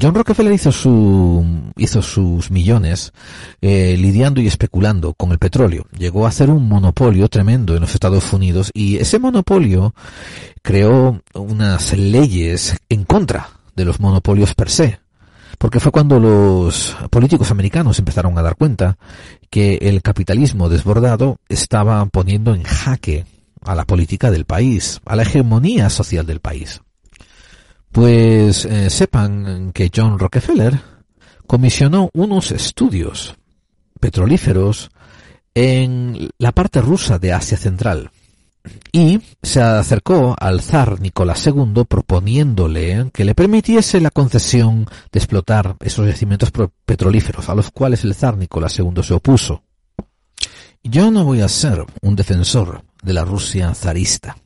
[0.00, 1.44] John Rockefeller hizo su
[1.76, 3.12] hizo sus millones
[3.60, 5.86] eh, lidiando y especulando con el petróleo.
[5.96, 9.94] Llegó a hacer un monopolio tremendo en los Estados Unidos y ese monopolio
[10.62, 15.00] creó unas leyes en contra de los monopolios per se.
[15.58, 18.98] Porque fue cuando los políticos americanos empezaron a dar cuenta
[19.48, 23.24] que el capitalismo desbordado estaba poniendo en jaque
[23.62, 26.82] a la política del país, a la hegemonía social del país.
[27.96, 30.78] Pues eh, sepan que John Rockefeller
[31.46, 33.34] comisionó unos estudios
[33.98, 34.90] petrolíferos
[35.54, 38.10] en la parte rusa de Asia Central
[38.92, 45.76] y se acercó al zar Nicolás II proponiéndole que le permitiese la concesión de explotar
[45.80, 46.52] esos yacimientos
[46.84, 49.62] petrolíferos a los cuales el zar Nicolás II se opuso.
[50.82, 54.36] Yo no voy a ser un defensor de la Rusia zarista.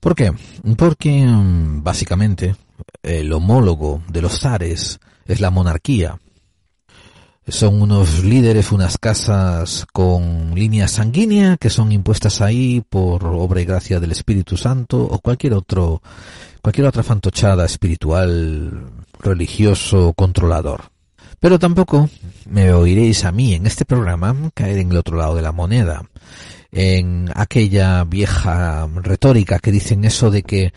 [0.00, 0.32] ¿Por qué?
[0.78, 2.56] Porque mm, básicamente
[3.02, 6.18] el homólogo de los zares es la monarquía.
[7.48, 13.64] Son unos líderes, unas casas con línea sanguínea que son impuestas ahí por obra y
[13.64, 16.00] gracia del Espíritu Santo o cualquier otro,
[16.62, 18.86] cualquier otra fantochada espiritual,
[19.18, 20.82] religioso, controlador.
[21.40, 22.08] Pero tampoco
[22.48, 26.02] me oiréis a mí en este programa caer en el otro lado de la moneda,
[26.70, 30.72] en aquella vieja retórica que dicen eso de que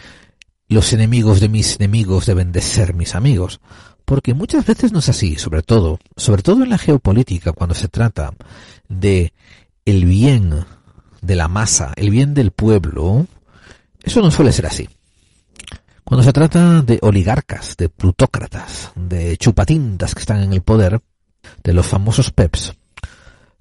[0.69, 3.59] los enemigos de mis enemigos deben de ser mis amigos.
[4.05, 7.87] Porque muchas veces no es así, sobre todo, sobre todo en la geopolítica, cuando se
[7.87, 8.33] trata
[8.89, 9.33] de
[9.85, 10.65] el bien
[11.21, 13.27] de la masa, el bien del pueblo,
[14.01, 14.89] eso no suele ser así.
[16.03, 21.01] Cuando se trata de oligarcas, de plutócratas, de chupatintas que están en el poder,
[21.63, 22.73] de los famosos peps,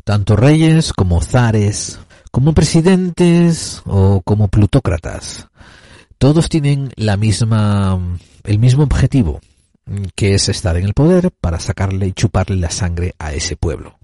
[0.05, 2.01] tanto reyes como zares,
[2.33, 5.49] como presidentes o como plutócratas,
[6.23, 7.99] todos tienen la misma,
[8.45, 9.41] el mismo objetivo,
[10.15, 13.99] que es estar en el poder para sacarle y chuparle la sangre a ese pueblo.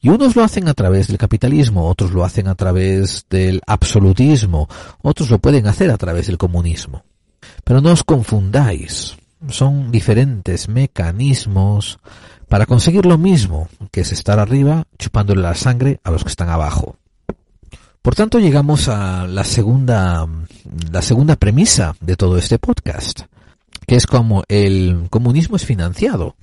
[0.00, 4.66] Y unos lo hacen a través del capitalismo, otros lo hacen a través del absolutismo,
[5.02, 7.04] otros lo pueden hacer a través del comunismo.
[7.64, 9.18] Pero no os confundáis,
[9.50, 11.98] son diferentes mecanismos
[12.48, 16.48] para conseguir lo mismo, que es estar arriba chupándole la sangre a los que están
[16.48, 16.96] abajo.
[18.02, 20.26] Por tanto, llegamos a la segunda,
[20.90, 23.20] la segunda premisa de todo este podcast,
[23.86, 26.34] que es como el comunismo es financiado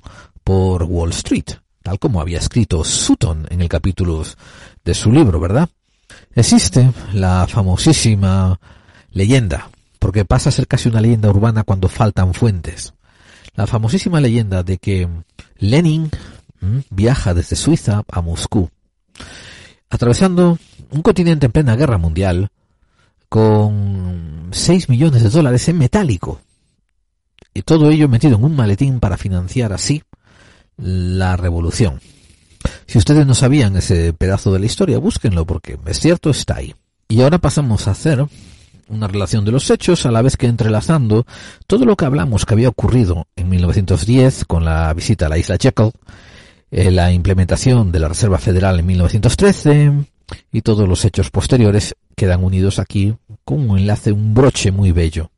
[0.46, 4.24] por Wall Street, tal como había escrito Sutton en el capítulo
[4.86, 5.68] de su libro, ¿verdad?
[6.34, 8.58] Existe la famosísima
[9.12, 9.70] leyenda,
[10.00, 12.94] porque pasa a ser casi una leyenda urbana cuando faltan fuentes.
[13.56, 15.10] La famosísima leyenda de que
[15.58, 16.10] Lenin
[16.90, 18.70] viaja desde Suiza a Moscú,
[19.90, 20.58] atravesando
[20.92, 22.50] un continente en plena guerra mundial
[23.28, 26.42] con 6 millones de dólares en metálico.
[27.54, 30.04] Y todo ello metido en un maletín para financiar así
[30.78, 32.00] la revolución.
[32.86, 36.76] Si ustedes no sabían ese pedazo de la historia, búsquenlo porque es cierto, está ahí.
[37.08, 38.26] Y ahora pasamos a hacer
[38.88, 41.26] una relación de los hechos a la vez que entrelazando
[41.68, 45.58] todo lo que hablamos que había ocurrido en 1910 con la visita a la isla
[45.60, 45.92] Jekyll,
[46.72, 49.92] eh, la implementación de la Reserva Federal en 1913,
[50.52, 55.32] y todos los hechos posteriores quedan unidos aquí con un enlace, un broche muy bello.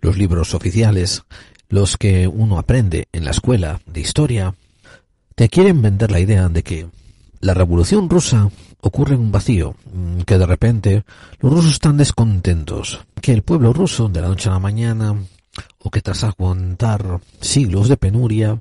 [0.00, 1.22] Los libros oficiales,
[1.68, 4.54] los que uno aprende en la escuela de historia,
[5.34, 6.88] te quieren vender la idea de que
[7.40, 9.74] la revolución rusa ocurre en un vacío,
[10.26, 11.04] que de repente
[11.40, 15.16] los rusos están descontentos, que el pueblo ruso de la noche a la mañana,
[15.78, 18.60] o que tras aguantar siglos de penuria,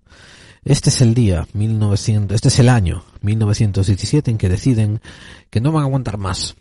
[0.63, 5.01] este es el día 1900, este es el año 1917 en que deciden
[5.49, 6.55] que no van a aguantar más.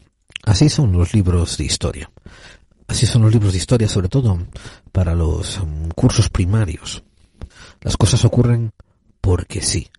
[0.45, 2.11] Así son los libros de historia.
[2.87, 4.39] Así son los libros de historia, sobre todo
[4.93, 7.03] para los um, cursos primarios.
[7.83, 8.73] Las cosas ocurren
[9.21, 9.91] porque sí.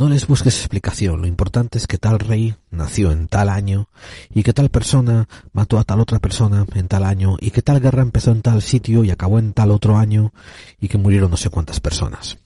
[0.00, 1.20] No les busques explicación.
[1.20, 3.90] Lo importante es que tal rey nació en tal año
[4.32, 7.80] y que tal persona mató a tal otra persona en tal año y que tal
[7.80, 10.32] guerra empezó en tal sitio y acabó en tal otro año
[10.80, 12.38] y que murieron no sé cuántas personas.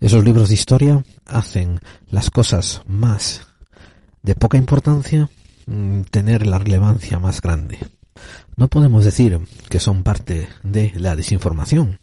[0.00, 1.80] Esos libros de historia hacen
[2.12, 3.44] las cosas más
[4.22, 5.28] de poca importancia
[5.66, 7.80] mm, tener la relevancia más grande.
[8.54, 11.98] No podemos decir que son parte de la desinformación,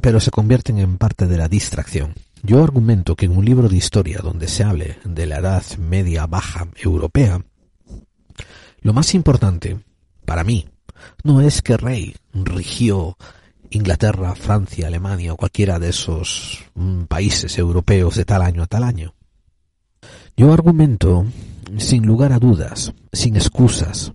[0.00, 2.14] pero se convierten en parte de la distracción.
[2.46, 6.28] Yo argumento que en un libro de historia donde se hable de la edad media
[6.28, 7.44] baja europea,
[8.82, 9.80] lo más importante,
[10.24, 10.68] para mí,
[11.24, 13.16] no es que Rey rigió
[13.70, 18.84] Inglaterra, Francia, Alemania o cualquiera de esos mm, países europeos de tal año a tal
[18.84, 19.12] año.
[20.36, 21.26] Yo argumento,
[21.78, 24.12] sin lugar a dudas, sin excusas,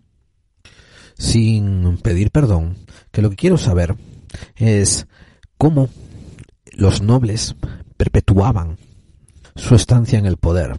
[1.18, 2.78] sin pedir perdón,
[3.12, 3.98] que lo que quiero saber
[4.56, 5.06] es
[5.58, 5.90] cómo
[6.72, 7.58] los nobles
[8.02, 8.80] perpetuaban
[9.56, 10.76] su estancia en el poder,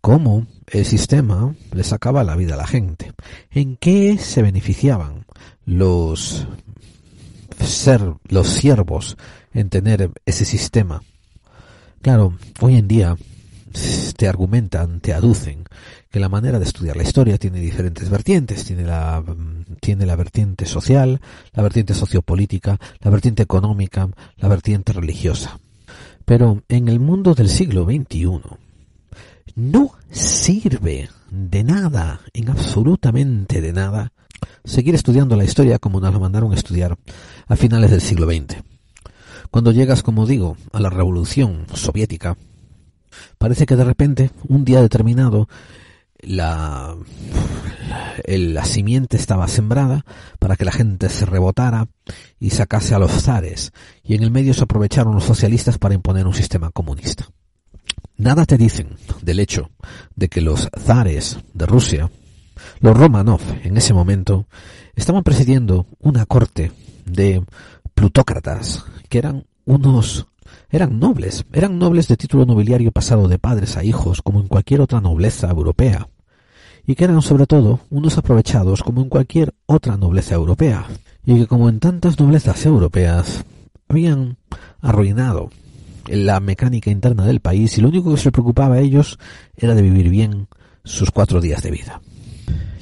[0.00, 3.12] cómo el sistema le sacaba la vida a la gente,
[3.52, 5.24] en qué se beneficiaban
[5.66, 6.48] los
[7.60, 9.16] ser los siervos
[9.54, 11.04] en tener ese sistema.
[12.00, 13.16] Claro, hoy en día
[14.16, 15.62] te argumentan, te aducen
[16.10, 19.22] que la manera de estudiar la historia tiene diferentes vertientes, tiene la,
[19.80, 21.20] tiene la vertiente social,
[21.52, 25.60] la vertiente sociopolítica, la vertiente económica, la vertiente religiosa.
[26.24, 28.40] Pero en el mundo del siglo XXI
[29.54, 34.12] no sirve de nada, en absolutamente de nada,
[34.64, 36.96] seguir estudiando la historia como nos lo mandaron a estudiar
[37.46, 38.62] a finales del siglo XX.
[39.50, 42.36] Cuando llegas, como digo, a la revolución soviética,
[43.38, 45.48] parece que de repente, un día determinado,
[46.22, 46.96] la,
[48.26, 50.04] la simiente estaba sembrada
[50.38, 51.88] para que la gente se rebotara
[52.40, 56.26] y sacase a los zares, y en el medio se aprovecharon los socialistas para imponer
[56.26, 57.28] un sistema comunista.
[58.16, 59.70] Nada te dicen del hecho
[60.14, 62.10] de que los zares de Rusia,
[62.80, 64.46] los Romanov en ese momento,
[64.94, 66.72] estaban presidiendo una corte
[67.04, 67.44] de
[67.94, 70.26] plutócratas que eran unos
[70.70, 74.80] eran nobles, eran nobles de título nobiliario pasado de padres a hijos, como en cualquier
[74.80, 76.08] otra nobleza europea,
[76.86, 80.86] y que eran sobre todo unos aprovechados como en cualquier otra nobleza europea,
[81.24, 83.44] y que como en tantas noblezas europeas
[83.88, 84.36] habían
[84.80, 85.50] arruinado
[86.08, 89.18] la mecánica interna del país y lo único que se preocupaba a ellos
[89.56, 90.48] era de vivir bien
[90.84, 92.00] sus cuatro días de vida.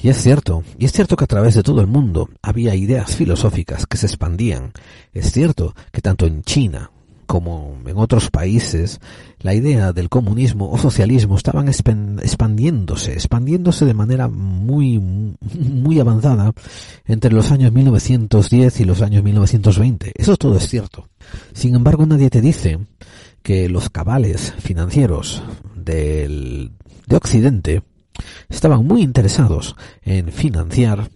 [0.03, 3.14] Y es cierto, y es cierto que a través de todo el mundo había ideas
[3.16, 4.73] filosóficas que se expandían.
[5.12, 6.91] Es cierto que tanto en China
[7.31, 8.99] como en otros países,
[9.39, 16.51] la idea del comunismo o socialismo estaban expandiéndose, expandiéndose de manera muy, muy avanzada
[17.05, 20.12] entre los años 1910 y los años 1920.
[20.16, 21.09] Eso todo es cierto.
[21.53, 22.81] Sin embargo, nadie te dice
[23.45, 25.45] que los cabales financieros
[25.76, 26.72] del,
[27.07, 27.83] de Occidente
[28.49, 31.12] estaban muy interesados en financiar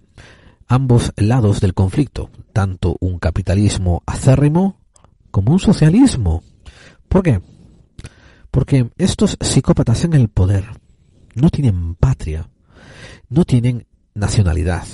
[0.69, 4.84] ambos lados del conflicto, tanto un capitalismo acérrimo
[5.35, 6.45] como un socialismo.
[7.09, 7.41] ¿Por qué?
[8.53, 10.65] Porque estos psicópatas en el poder
[11.35, 12.49] no tienen patria,
[13.29, 14.87] no tienen nacionalidad,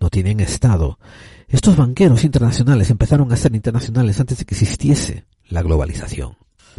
[0.00, 0.98] no tienen Estado.
[1.46, 6.38] Estos banqueros internacionales empezaron a ser internacionales antes de que existiese la globalización.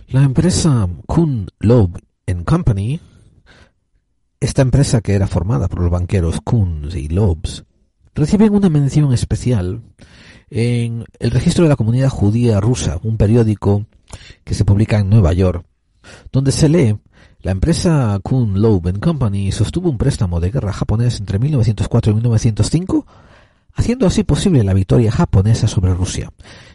[0.10, 1.98] La empresa Kuhn Loeb
[2.44, 3.00] Company
[4.42, 7.64] esta empresa que era formada por los banqueros Kunz y Lobs
[8.14, 9.84] reciben una mención especial
[10.50, 13.86] en el registro de la comunidad judía rusa, un periódico
[14.44, 15.66] que se publica en Nueva York,
[16.32, 16.96] donde se lee
[17.46, 23.06] la empresa Kuhn Loeb Company sostuvo un préstamo de guerra japonés entre 1904 y 1905,
[23.76, 26.32] haciendo así posible la victoria japonesa sobre Rusia.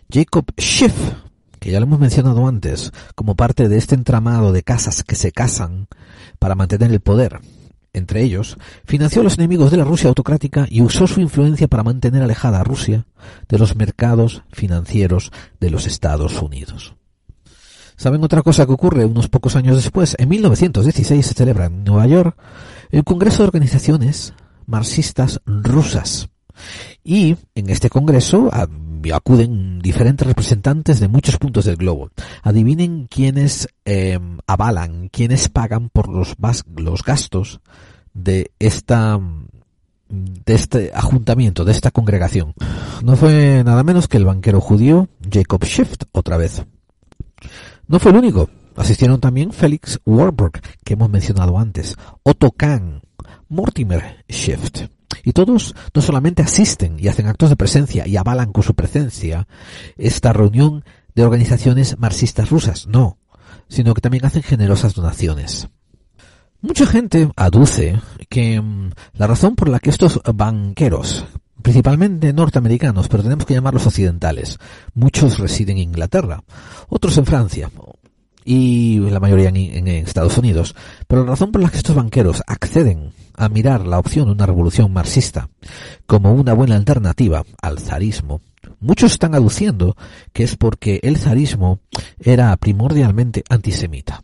[0.09, 0.95] Jacob Schiff,
[1.59, 5.33] que ya lo hemos mencionado antes, como parte de este entramado de casas que se
[5.33, 5.89] casan
[6.39, 7.41] para mantener el poder,
[7.93, 11.83] entre ellos, financió a los enemigos de la Rusia autocrática y usó su influencia para
[11.83, 13.07] mantener alejada a Rusia
[13.49, 16.95] de los mercados financieros de los Estados Unidos.
[17.97, 20.17] ¿Saben otra cosa que ocurre unos pocos años después?
[20.19, 22.35] En 1916 se celebra en Nueva York
[22.91, 24.33] el Congreso de Organizaciones
[24.67, 26.31] Marxistas Rusas.
[27.05, 28.51] Y en este congreso
[29.13, 32.11] acuden diferentes representantes de muchos puntos del globo.
[32.43, 36.37] Adivinen quiénes em, avalan, quiénes pagan por los,
[36.77, 37.61] los gastos
[38.13, 39.19] de esta
[40.11, 42.55] de este ajuntamiento, de esta congregación.
[43.05, 46.65] No fue nada menos que el banquero judío Jacob Schiff, otra vez.
[47.87, 48.51] No fue el único.
[48.77, 53.03] Asistieron también Felix Warburg, que hemos mencionado antes, Otto Kahn,
[53.49, 54.71] Mortimer Schiff,
[55.25, 59.47] y todos no solamente asisten y hacen actos de presencia y avalan con su presencia
[59.97, 63.19] esta reunión de organizaciones marxistas rusas, no,
[63.69, 65.69] sino que también hacen generosas donaciones.
[66.63, 67.99] Mucha gente aduce
[68.29, 71.25] que mm, la razón por la que estos banqueros,
[71.63, 74.59] principalmente norteamericanos, pero tenemos que llamarlos occidentales,
[74.95, 76.43] muchos residen en Inglaterra,
[76.89, 77.71] otros en Francia,
[78.45, 80.75] y la mayoría en, Estados Unidos.
[81.07, 84.47] Pero la razón por la que estos banqueros acceden a mirar la opción de una
[84.47, 85.49] revolución marxista
[86.07, 88.41] como una buena alternativa al zarismo,
[88.81, 89.97] muchos están aduciendo
[90.33, 91.81] que es porque el zarismo
[92.19, 94.23] era primordialmente antisemita.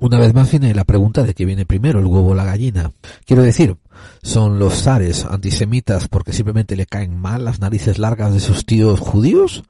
[0.00, 2.92] Una vez más viene la pregunta de qué viene primero, el huevo o la gallina.
[3.26, 3.76] Quiero decir,
[4.22, 8.98] ¿son los zares antisemitas porque simplemente le caen mal las narices largas de sus tíos
[8.98, 9.62] judíos?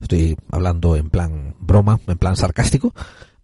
[0.00, 2.94] Estoy hablando en plan broma, en plan sarcástico.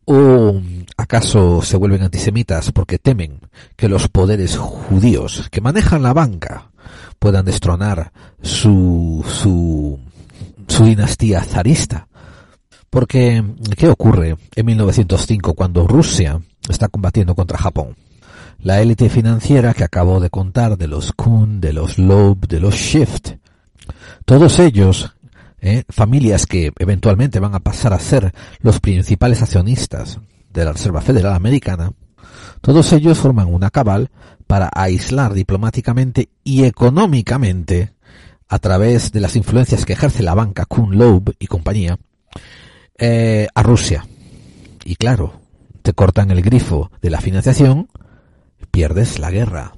[0.05, 0.61] ¿O
[0.97, 3.41] acaso se vuelven antisemitas porque temen
[3.75, 6.71] que los poderes judíos que manejan la banca
[7.19, 9.99] puedan destronar su, su,
[10.69, 12.09] su dinastía zarista.
[12.91, 13.45] Porque,
[13.77, 17.97] ¿qué ocurre en 1905 cuando Rusia está combatiendo contra Japón?
[18.61, 22.75] La élite financiera que acabo de contar de los Kuhn, de los Loeb, de los
[22.75, 23.33] Shift,
[24.25, 25.15] todos ellos,
[25.67, 30.21] eh, familias que eventualmente van a pasar a ser los principales accionistas
[30.53, 31.93] de la Reserva Federal Americana,
[32.61, 34.11] todos ellos forman una cabal
[34.47, 37.93] para aislar diplomáticamente y económicamente
[38.49, 41.99] a través de las influencias que ejerce la banca Kuhn Loeb y compañía
[42.97, 44.07] eh, a Rusia.
[44.85, 45.41] Y claro,
[45.83, 47.89] te cortan el grifo de la financiación,
[48.71, 49.76] pierdes la guerra.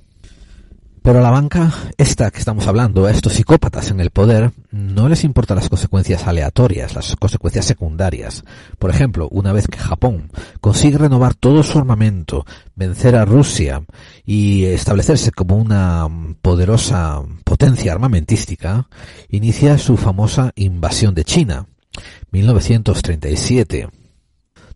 [1.08, 5.08] Pero a la banca, esta que estamos hablando, a estos psicópatas en el poder, no
[5.08, 8.44] les importan las consecuencias aleatorias, las consecuencias secundarias.
[8.78, 10.30] Por ejemplo, una vez que Japón
[10.60, 12.44] consigue renovar todo su armamento,
[12.74, 13.84] vencer a Rusia
[14.26, 16.06] y establecerse como una
[16.42, 18.86] poderosa potencia armamentística,
[19.30, 21.68] inicia su famosa invasión de China,
[22.32, 23.88] 1937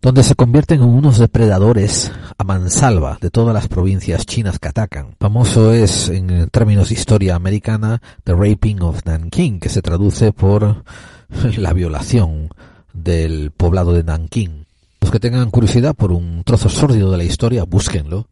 [0.03, 5.15] donde se convierten en unos depredadores a mansalva de todas las provincias chinas que atacan.
[5.21, 10.83] Famoso es, en términos de historia americana, The Raping of Nanking, que se traduce por
[11.57, 12.49] la violación
[12.93, 14.67] del poblado de Nanking.
[15.01, 18.27] Los que tengan curiosidad por un trozo sórdido de la historia, búsquenlo.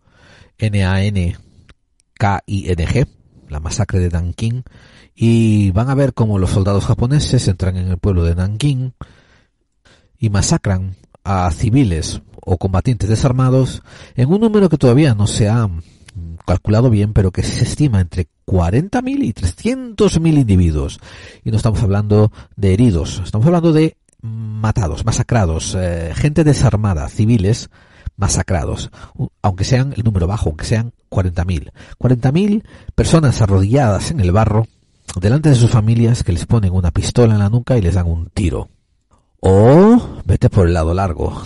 [0.59, 1.37] N-A-N-K-I-N-G,
[3.49, 4.65] la masacre de Nanking,
[5.15, 8.93] y van a ver cómo los soldados japoneses entran en el pueblo de Nanking
[10.19, 13.83] y masacran a civiles o combatientes desarmados
[14.17, 15.69] en un número que todavía no se ha
[16.47, 21.01] calculado bien, pero que se estima entre 40.000 y 300.000 individuos.
[21.45, 27.71] Y no estamos hablando de heridos, estamos hablando de matados, masacrados, eh, gente desarmada, civiles
[28.17, 28.91] masacrados,
[29.41, 31.73] aunque sean el número bajo, aunque sean 40.000.
[31.99, 32.65] 40.000
[32.95, 34.67] personas arrodilladas en el barro,
[35.19, 38.07] delante de sus familias que les ponen una pistola en la nuca y les dan
[38.07, 38.69] un tiro.
[39.41, 41.43] O vete por el lado largo.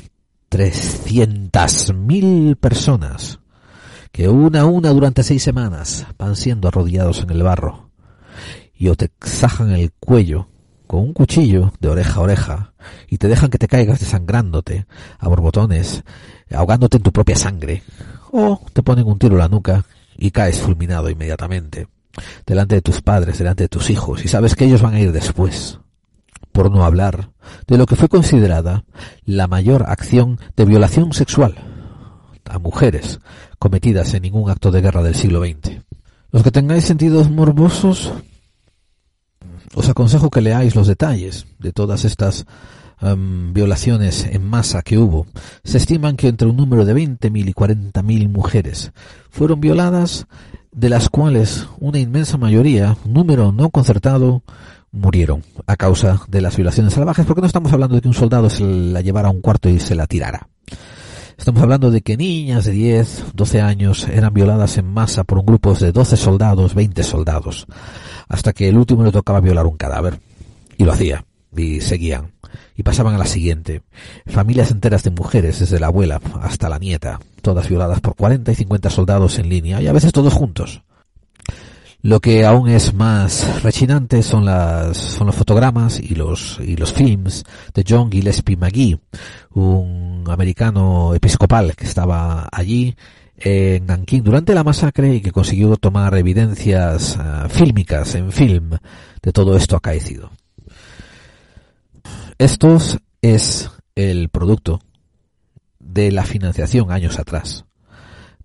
[0.50, 3.40] 300.000 personas
[4.12, 7.90] que una a una durante seis semanas van siendo arrodillados en el barro
[8.76, 10.48] y o te exajan el cuello
[10.86, 12.72] con un cuchillo de oreja a oreja
[13.08, 14.86] y te dejan que te caigas desangrándote
[15.18, 16.04] a borbotones,
[16.52, 17.82] ahogándote en tu propia sangre,
[18.30, 19.84] o te ponen un tiro en la nuca
[20.16, 21.88] y caes fulminado inmediatamente,
[22.46, 25.10] delante de tus padres, delante de tus hijos, y sabes que ellos van a ir
[25.10, 25.80] después
[26.52, 27.30] por no hablar
[27.66, 28.84] de lo que fue considerada
[29.24, 31.54] la mayor acción de violación sexual
[32.44, 33.20] a mujeres
[33.58, 35.82] cometidas en ningún acto de guerra del siglo XX.
[36.30, 38.12] Los que tengáis sentidos morbosos,
[39.74, 42.44] os aconsejo que leáis los detalles de todas estas
[43.00, 45.26] em, violaciones en masa que hubo.
[45.62, 48.92] Se estiman que entre un número de 20.000 y 40.000 mujeres
[49.30, 50.26] fueron violadas,
[50.72, 54.42] de las cuales una inmensa mayoría, un número no concertado,
[54.94, 58.48] murieron a causa de las violaciones salvajes, porque no estamos hablando de que un soldado
[58.48, 60.48] se la llevara a un cuarto y se la tirara.
[61.36, 65.46] Estamos hablando de que niñas de 10, 12 años eran violadas en masa por un
[65.46, 67.66] grupo de 12 soldados, 20 soldados,
[68.28, 70.20] hasta que el último le tocaba violar un cadáver.
[70.78, 71.24] Y lo hacía,
[71.56, 72.32] y seguían,
[72.76, 73.82] y pasaban a la siguiente.
[74.26, 78.54] Familias enteras de mujeres, desde la abuela hasta la nieta, todas violadas por 40 y
[78.54, 80.82] 50 soldados en línea, y a veces todos juntos.
[82.04, 86.92] Lo que aún es más rechinante son las son los fotogramas y los y los
[86.92, 89.00] films de John Gillespie McGee,
[89.54, 92.94] un americano episcopal que estaba allí
[93.38, 98.72] en Nanking durante la masacre y que consiguió tomar evidencias uh, fílmicas en film
[99.22, 100.30] de todo esto acaecido.
[102.36, 102.76] Esto
[103.22, 104.78] es el producto
[105.78, 107.64] de la financiación años atrás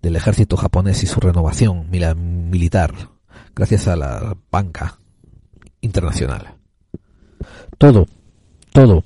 [0.01, 3.18] del ejército japonés y su renovación militar
[3.59, 4.99] gracias a la banca
[5.81, 6.55] internacional.
[7.77, 8.07] Todo,
[8.71, 9.03] todo,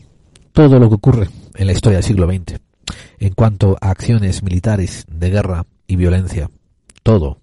[0.52, 2.62] todo lo que ocurre en la historia del siglo XX
[3.18, 6.52] en cuanto a acciones militares de guerra y violencia,
[7.02, 7.40] todo,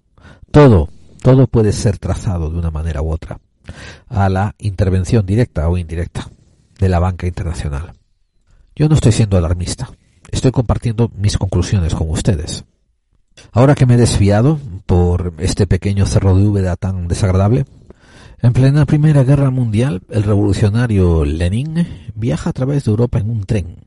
[0.51, 0.87] todo,
[1.21, 3.41] todo puede ser trazado de una manera u otra
[4.07, 6.29] a la intervención directa o indirecta
[6.79, 7.91] de la banca internacional.
[8.73, 9.89] Yo no estoy siendo alarmista,
[10.31, 12.63] estoy compartiendo mis conclusiones con ustedes.
[13.51, 17.65] Ahora que me he desviado por este pequeño cerro de Úbeda tan desagradable,
[18.41, 23.43] en plena Primera Guerra Mundial, el revolucionario Lenin viaja a través de Europa en un
[23.43, 23.77] tren.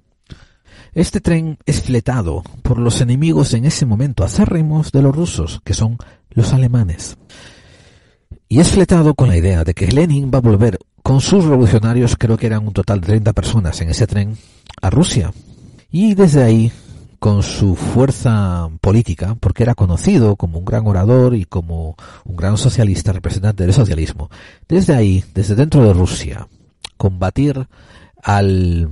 [0.92, 5.74] Este tren es fletado por los enemigos en ese momento acérrimos de los rusos, que
[5.74, 5.98] son
[6.30, 7.16] los alemanes.
[8.48, 12.14] Y es fletado con la idea de que Lenin va a volver con sus revolucionarios,
[12.16, 14.38] creo que eran un total de 30 personas en ese tren,
[14.80, 15.32] a Rusia.
[15.90, 16.70] Y desde ahí
[17.24, 21.96] con su fuerza política, porque era conocido como un gran orador y como
[22.26, 24.28] un gran socialista, representante del socialismo.
[24.68, 26.46] Desde ahí, desde dentro de Rusia,
[26.98, 27.66] combatir
[28.22, 28.90] al,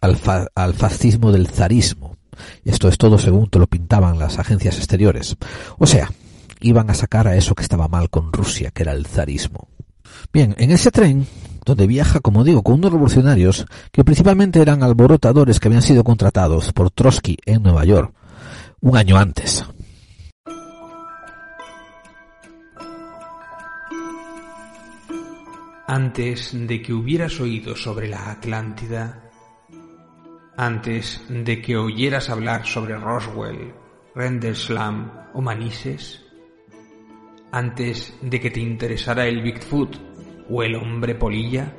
[0.00, 0.16] al,
[0.54, 2.14] al fascismo del zarismo.
[2.64, 5.36] Esto es todo según te lo pintaban las agencias exteriores.
[5.76, 6.08] O sea,
[6.60, 9.66] iban a sacar a eso que estaba mal con Rusia, que era el zarismo.
[10.32, 11.26] Bien, en ese tren,
[11.64, 16.72] donde viaja, como digo, con unos revolucionarios que principalmente eran alborotadores que habían sido contratados
[16.72, 18.14] por Trotsky en Nueva York
[18.80, 19.64] un año antes.
[25.86, 29.30] Antes de que hubieras oído sobre la Atlántida,
[30.56, 33.72] antes de que oyeras hablar sobre Roswell,
[34.14, 36.24] Renderslam o Manises,
[37.52, 40.11] antes de que te interesara el Bigfoot
[40.48, 41.72] o el hombre polilla,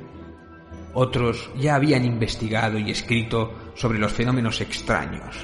[0.94, 5.36] otros ya habían investigado y escrito sobre los fenómenos extraños.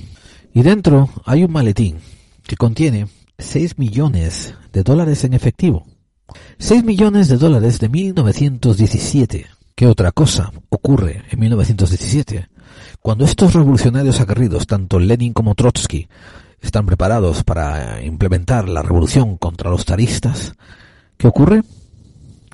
[0.53, 1.97] y dentro hay un maletín
[2.45, 5.85] que contiene 6 millones de dólares en efectivo.
[6.59, 9.47] 6 millones de dólares de 1917.
[9.75, 12.49] ¿Qué otra cosa ocurre en 1917?
[13.01, 16.07] Cuando estos revolucionarios aguerridos, tanto Lenin como Trotsky,
[16.61, 20.53] están preparados para implementar la revolución contra los zaristas,
[21.17, 21.63] ¿qué ocurre?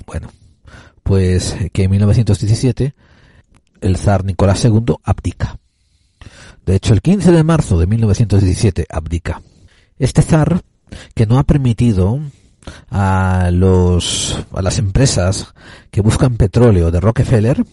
[0.06, 0.30] Bueno,
[1.02, 2.94] pues que en 1917
[3.80, 5.58] el zar Nicolás II abdica.
[6.68, 9.40] De hecho, el 15 de marzo de 1917 abdica.
[9.98, 10.60] Este zar,
[11.14, 12.20] que no ha permitido
[12.90, 15.54] a los a las empresas
[15.90, 17.64] que buscan petróleo de Rockefeller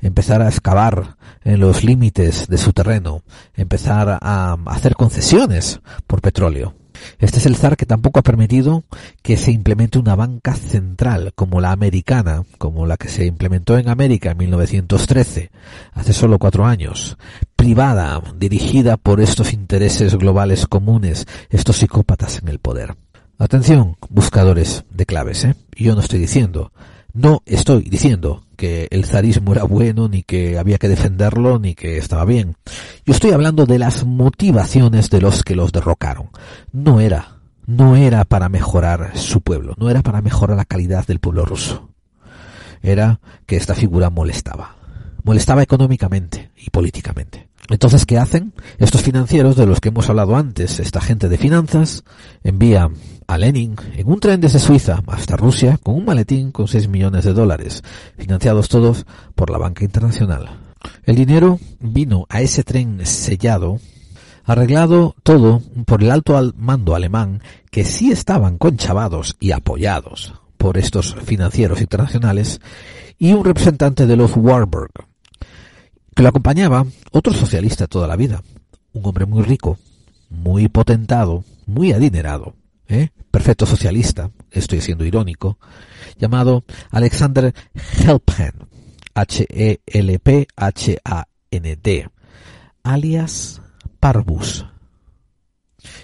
[0.00, 3.22] empezar a excavar en los límites de su terreno,
[3.54, 6.72] empezar a hacer concesiones por petróleo.
[7.18, 8.84] Este es el zar que tampoco ha permitido
[9.22, 13.88] que se implemente una banca central como la americana, como la que se implementó en
[13.88, 15.50] América en 1913,
[15.92, 17.16] hace solo cuatro años,
[17.56, 22.96] privada, dirigida por estos intereses globales comunes, estos psicópatas en el poder.
[23.38, 25.54] Atención, buscadores de claves, ¿eh?
[25.76, 26.72] Yo no estoy diciendo,
[27.12, 31.96] no estoy diciendo que el zarismo era bueno, ni que había que defenderlo, ni que
[31.96, 32.56] estaba bien.
[33.06, 36.30] Yo estoy hablando de las motivaciones de los que los derrocaron.
[36.72, 37.36] No era,
[37.66, 41.90] no era para mejorar su pueblo, no era para mejorar la calidad del pueblo ruso.
[42.82, 44.76] Era que esta figura molestaba.
[45.22, 47.48] Molestaba económicamente y políticamente.
[47.70, 48.54] Entonces, ¿qué hacen?
[48.78, 52.02] Estos financieros de los que hemos hablado antes, esta gente de finanzas,
[52.42, 52.90] envía
[53.28, 57.24] a Lenin en un tren desde Suiza hasta Rusia con un maletín con 6 millones
[57.24, 57.84] de dólares,
[58.16, 59.04] financiados todos
[59.34, 60.48] por la banca internacional.
[61.04, 63.80] El dinero vino a ese tren sellado,
[64.44, 71.14] arreglado todo por el alto mando alemán, que sí estaban conchavados y apoyados por estos
[71.14, 72.62] financieros internacionales,
[73.18, 74.90] y un representante de los Warburg,
[76.16, 78.42] que lo acompañaba otro socialista toda la vida,
[78.94, 79.76] un hombre muy rico,
[80.30, 82.54] muy potentado, muy adinerado,
[82.88, 83.10] ¿eh?
[83.30, 85.58] perfecto socialista, estoy siendo irónico,
[86.18, 87.54] llamado Alexander
[88.00, 88.68] Helphan,
[89.14, 89.68] H-E-L-P-H-A-N-D,
[92.82, 93.62] alias
[94.00, 94.66] Parvus.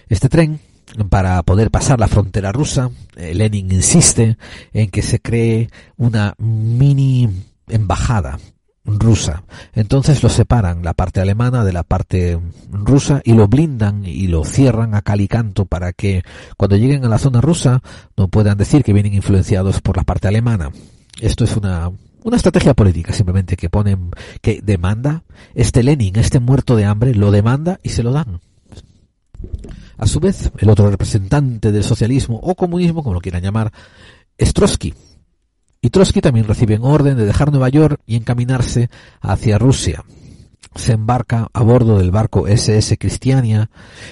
[0.08, 0.60] Este tren,
[1.08, 4.36] para poder pasar la frontera rusa, eh, Lenin insiste
[4.72, 7.28] en que se cree una mini
[7.68, 8.38] embajada
[8.98, 9.44] rusa.
[9.74, 12.38] Entonces lo separan la parte alemana de la parte
[12.70, 16.22] rusa y lo blindan y lo cierran a calicanto para que
[16.56, 17.82] cuando lleguen a la zona rusa
[18.16, 20.70] no puedan decir que vienen influenciados por la parte alemana.
[21.20, 21.90] Esto es una
[22.24, 25.24] una estrategia política simplemente que ponen que demanda
[25.54, 28.40] este Lenin, este muerto de hambre lo demanda y se lo dan.
[29.98, 33.72] A su vez, el otro representante del socialismo o comunismo, como lo quieran llamar,
[34.38, 34.94] es Trotsky.
[35.84, 38.88] Y Trotsky también recibe orden de dejar Nueva York y encaminarse
[39.20, 40.02] hacia Rusia.
[40.74, 43.68] Se embarca a bordo del barco SS Cristiania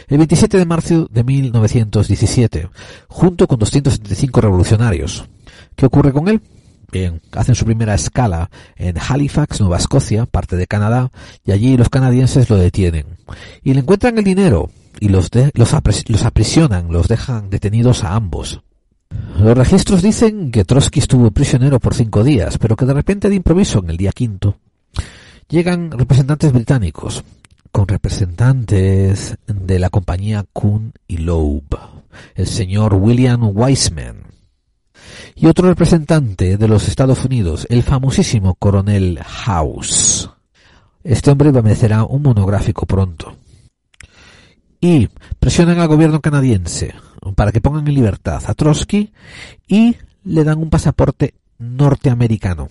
[0.09, 2.69] el 27 de marzo de 1917,
[3.09, 5.25] junto con 275 revolucionarios.
[5.75, 6.43] ¿Qué ocurre con él?
[6.93, 11.11] Bien, hacen su primera escala en Halifax, Nueva Escocia, parte de Canadá,
[11.43, 13.17] y allí los canadienses lo detienen.
[13.65, 14.69] Y le encuentran el dinero
[15.01, 18.61] y los, los aprisionan, los dejan detenidos a ambos.
[19.39, 23.35] Los registros dicen que Trotsky estuvo prisionero por cinco días, pero que de repente de
[23.35, 24.59] improviso, en el día quinto,
[25.49, 27.25] llegan representantes británicos,
[27.73, 31.77] con representantes de la compañía Kuhn y Loeb,
[32.37, 34.27] el señor William Weissman,
[35.35, 40.31] y otro representante de los Estados Unidos, el famosísimo coronel House.
[41.03, 43.37] Este hombre merecerá un monográfico pronto.
[44.81, 45.09] Y
[45.41, 46.95] presionan al gobierno canadiense
[47.35, 49.13] para que pongan en libertad a Trotsky
[49.67, 52.69] y le dan un pasaporte norteamericano.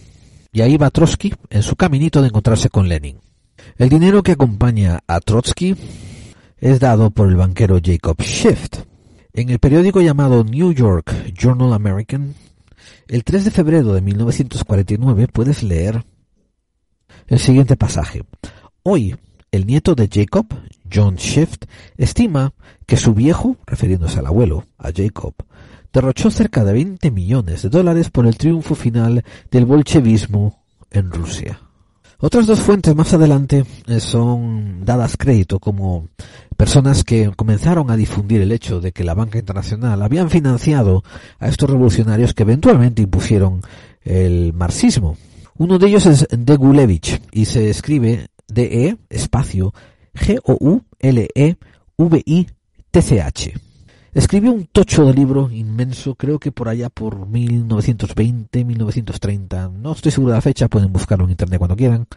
[0.52, 3.20] Y ahí va Trotsky en su caminito de encontrarse con Lenin.
[3.78, 5.76] El dinero que acompaña a Trotsky
[6.58, 8.68] es dado por el banquero Jacob Schiff.
[9.34, 12.36] En el periódico llamado New York Journal American,
[13.08, 16.04] el 3 de febrero de 1949 puedes leer
[17.28, 18.24] el siguiente pasaje.
[18.84, 19.16] Hoy,
[19.52, 20.48] el nieto de Jacob,
[20.94, 21.56] John Schiff,
[21.98, 22.54] estima
[22.86, 25.34] que su viejo, refiriéndose al abuelo, a Jacob,
[25.94, 31.60] derrochó cerca de 20 millones de dólares por el triunfo final del bolchevismo en Rusia.
[32.24, 36.08] Otras dos fuentes más adelante eh, son dadas crédito como
[36.56, 41.04] personas que comenzaron a difundir el hecho de que la banca internacional habían financiado
[41.40, 43.62] a estos revolucionarios que eventualmente impusieron
[44.04, 45.18] el marxismo.
[45.58, 49.74] Uno de ellos es Degulevich y se escribe DE espacio
[50.16, 51.72] G-O-U-L-E-V-I-T-C-H.
[54.14, 60.12] Escribió un tocho de libro inmenso, creo que por allá por 1920, 1930, no estoy
[60.12, 62.08] seguro de la fecha, pueden buscarlo en internet cuando quieran,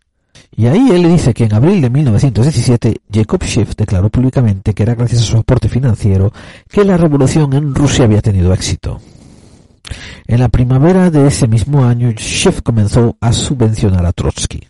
[0.58, 4.82] y ahí él le dice que en abril de 1917 Jacob Schiff declaró públicamente que
[4.82, 6.34] era gracias a su aporte financiero
[6.68, 9.00] que la revolución en Rusia había tenido éxito.
[10.26, 14.68] En la primavera de ese mismo año, Schiff comenzó a subvencionar a Trotsky.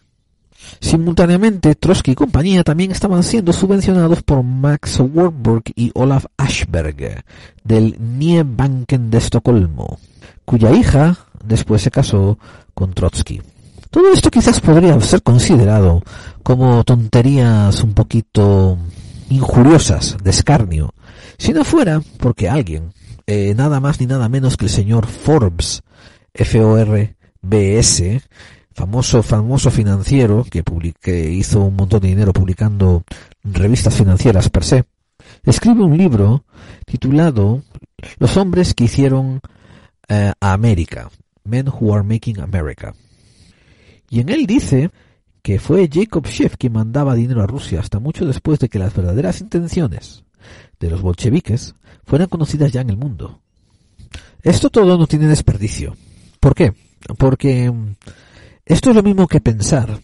[0.82, 7.24] Simultáneamente, Trotsky y compañía también estaban siendo subvencionados por Max Warburg y Olaf Ashberg
[7.64, 10.00] del Niebanken de Estocolmo,
[10.44, 12.38] cuya hija después se casó
[12.74, 13.42] con Trotsky.
[13.90, 16.02] Todo esto quizás podría ser considerado
[16.44, 18.78] como tonterías un poquito
[19.30, 20.94] injuriosas, de escarnio,
[21.38, 22.94] si no fuera porque alguien,
[23.26, 25.82] eh, nada más ni nada menos que el señor Forbes,
[26.34, 28.22] F-O-R-B-S,
[28.74, 30.64] famoso, famoso financiero que,
[31.00, 33.04] que hizo un montón de dinero publicando
[33.44, 34.86] revistas financieras per se,
[35.44, 36.46] escribe un libro
[36.86, 37.62] titulado
[38.18, 39.42] Los hombres que hicieron
[40.08, 41.10] eh, a América,
[41.44, 42.94] Men Who Are Making America.
[44.10, 44.92] Y en él dice
[45.42, 48.94] que fue Jacob Schiff quien mandaba dinero a Rusia hasta mucho después de que las
[48.94, 50.24] verdaderas intenciones
[50.80, 53.42] de los bolcheviques fueran conocidas ya en el mundo.
[54.42, 55.96] Esto todo no tiene desperdicio.
[56.40, 56.74] ¿Por qué?
[57.18, 57.96] Porque mm,
[58.66, 60.00] esto es lo mismo que pensar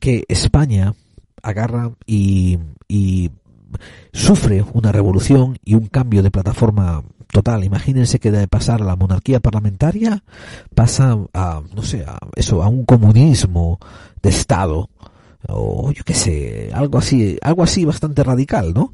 [0.00, 0.94] que España
[1.42, 3.30] agarra y, y
[4.12, 7.02] sufre una revolución y un cambio de plataforma
[7.32, 7.64] total.
[7.64, 10.22] Imagínense que de pasar a la monarquía parlamentaria
[10.74, 13.80] pasa a, no sé, a eso, a un comunismo
[14.22, 14.88] de Estado
[15.48, 18.92] o yo qué sé, algo así, algo así bastante radical, ¿no?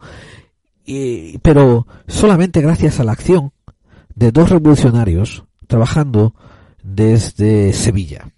[0.87, 3.53] Y, pero solamente gracias a la acción
[4.15, 6.33] de dos revolucionarios trabajando
[6.83, 8.31] desde Sevilla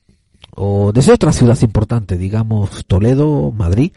[0.56, 3.92] o desde otra ciudad importante, digamos Toledo, Madrid,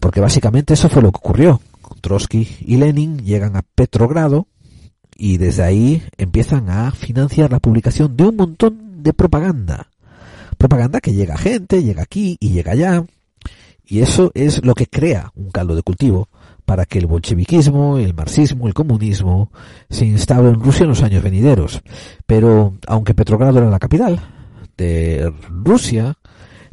[0.00, 1.60] porque básicamente eso fue lo que ocurrió.
[2.02, 4.48] Trotsky y Lenin llegan a Petrogrado
[5.16, 9.88] y desde ahí empiezan a financiar la publicación de un montón de propaganda.
[10.58, 13.04] Propaganda que llega a gente, llega aquí y llega allá.
[13.86, 16.28] Y eso es lo que crea un caldo de cultivo
[16.64, 19.50] para que el bolcheviquismo, el marxismo, el comunismo
[19.90, 21.82] se instale en Rusia en los años venideros.
[22.26, 24.20] Pero aunque Petrogrado era la capital
[24.76, 26.16] de Rusia,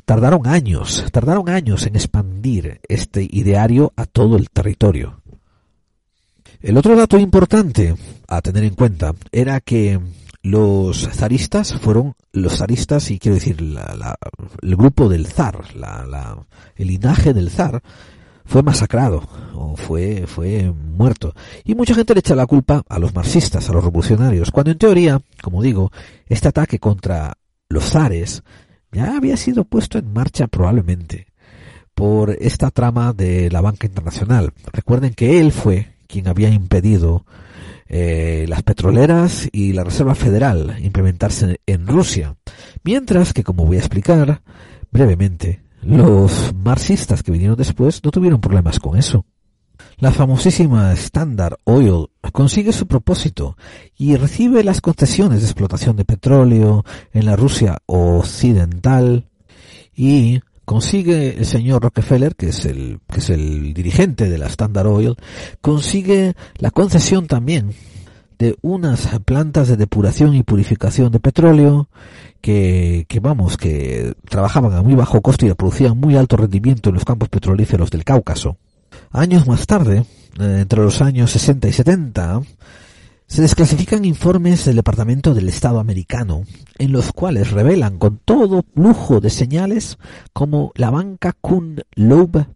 [0.10, 5.22] tardaron años, tardaron años en expandir este ideario a todo el territorio.
[6.62, 7.94] El otro dato importante
[8.28, 10.00] a tener en cuenta era que
[10.42, 15.64] los zaristas fueron los zaristas y quiero decir el grupo del zar,
[16.76, 17.84] el linaje del zar
[18.46, 23.14] fue masacrado o fue fue muerto y mucha gente le echa la culpa a los
[23.14, 25.92] marxistas, a los revolucionarios, cuando en teoría, como digo,
[26.26, 27.38] este ataque contra
[27.70, 28.42] los zares
[28.92, 31.28] ya había sido puesto en marcha probablemente
[31.94, 34.54] por esta trama de la banca internacional.
[34.72, 37.26] Recuerden que él fue quien había impedido
[37.88, 42.36] eh, las petroleras y la Reserva Federal implementarse en Rusia,
[42.84, 44.42] mientras que, como voy a explicar
[44.92, 49.26] brevemente, los marxistas que vinieron después no tuvieron problemas con eso.
[50.02, 53.58] La famosísima Standard Oil consigue su propósito
[53.98, 59.28] y recibe las concesiones de explotación de petróleo en la Rusia occidental
[59.94, 64.88] y consigue el señor Rockefeller, que es el, que es el dirigente de la Standard
[64.88, 65.18] Oil,
[65.60, 67.74] consigue la concesión también
[68.38, 71.90] de unas plantas de depuración y purificación de petróleo
[72.40, 76.96] que, que vamos, que trabajaban a muy bajo costo y producían muy alto rendimiento en
[76.96, 78.56] los campos petrolíferos del Cáucaso.
[79.12, 80.06] Años más tarde,
[80.40, 82.42] eh, entre los años 60 y 70,
[83.26, 86.44] se desclasifican informes del Departamento del Estado americano,
[86.78, 89.98] en los cuales revelan con todo lujo de señales
[90.34, 92.48] cómo la banca Kuhn Loeb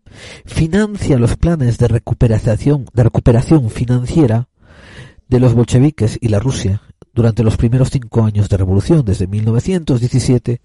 [0.45, 4.49] financia los planes de recuperación, de recuperación financiera
[5.27, 6.81] de los bolcheviques y la Rusia
[7.13, 10.61] durante los primeros cinco años de revolución, desde 1917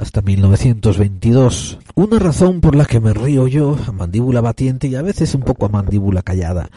[0.00, 1.78] hasta 1922.
[1.94, 5.42] Una razón por la que me río yo a mandíbula batiente y a veces un
[5.42, 6.70] poco a mandíbula callada.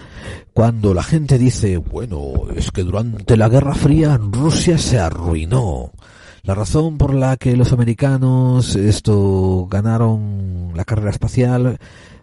[0.54, 5.92] Cuando la gente dice, bueno, es que durante la Guerra Fría Rusia se arruinó.
[6.44, 11.78] La razón por la que los americanos esto ganaron la carrera espacial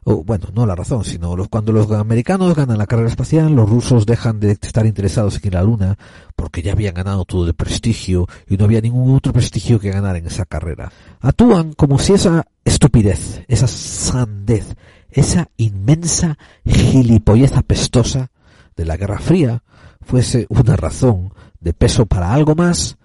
[0.04, 4.06] bueno, no la razón, sino los, cuando los americanos ganan la carrera espacial, los rusos
[4.06, 5.98] dejan de estar interesados en ir a la Luna
[6.36, 10.16] porque ya habían ganado todo de prestigio y no había ningún otro prestigio que ganar
[10.16, 10.90] en esa carrera.
[11.20, 14.74] Actúan como si esa estupidez, esa sandez,
[15.10, 18.30] esa inmensa gilipollez apestosa
[18.76, 19.62] de la Guerra Fría
[20.00, 22.96] fuese una razón de peso para algo más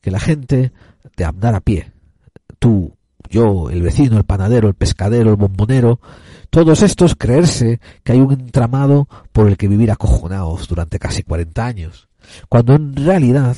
[0.00, 0.72] que la gente
[1.16, 1.92] de andar a pie.
[2.58, 2.96] Tú,
[3.28, 6.00] yo, el vecino, el panadero, el pescadero, el bombonero,
[6.50, 11.64] todos estos creerse que hay un entramado por el que vivir acojonados durante casi 40
[11.64, 12.08] años,
[12.48, 13.56] cuando en realidad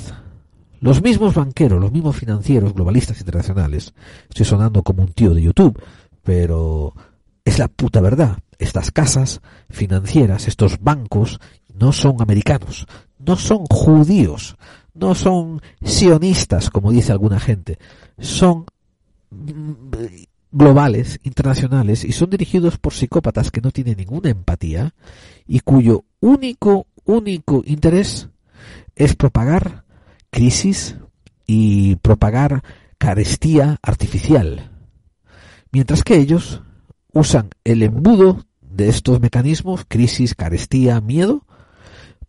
[0.80, 3.94] los mismos banqueros, los mismos financieros, globalistas internacionales,
[4.28, 5.80] estoy sonando como un tío de YouTube,
[6.22, 6.94] pero
[7.44, 8.38] es la puta verdad.
[8.58, 9.40] Estas casas
[9.70, 11.40] financieras, estos bancos,
[11.74, 12.86] no son americanos,
[13.18, 14.56] no son judíos,
[14.94, 17.78] no son sionistas, como dice alguna gente,
[18.18, 18.66] son
[20.52, 24.94] globales, internacionales, y son dirigidos por psicópatas que no tienen ninguna empatía
[25.46, 28.28] y cuyo único, único interés
[28.94, 29.84] es propagar
[30.30, 30.96] crisis
[31.46, 32.62] y propagar
[32.98, 34.70] carestía artificial.
[35.72, 36.62] Mientras que ellos
[37.12, 41.46] usan el embudo de estos mecanismos, crisis, carestía, miedo,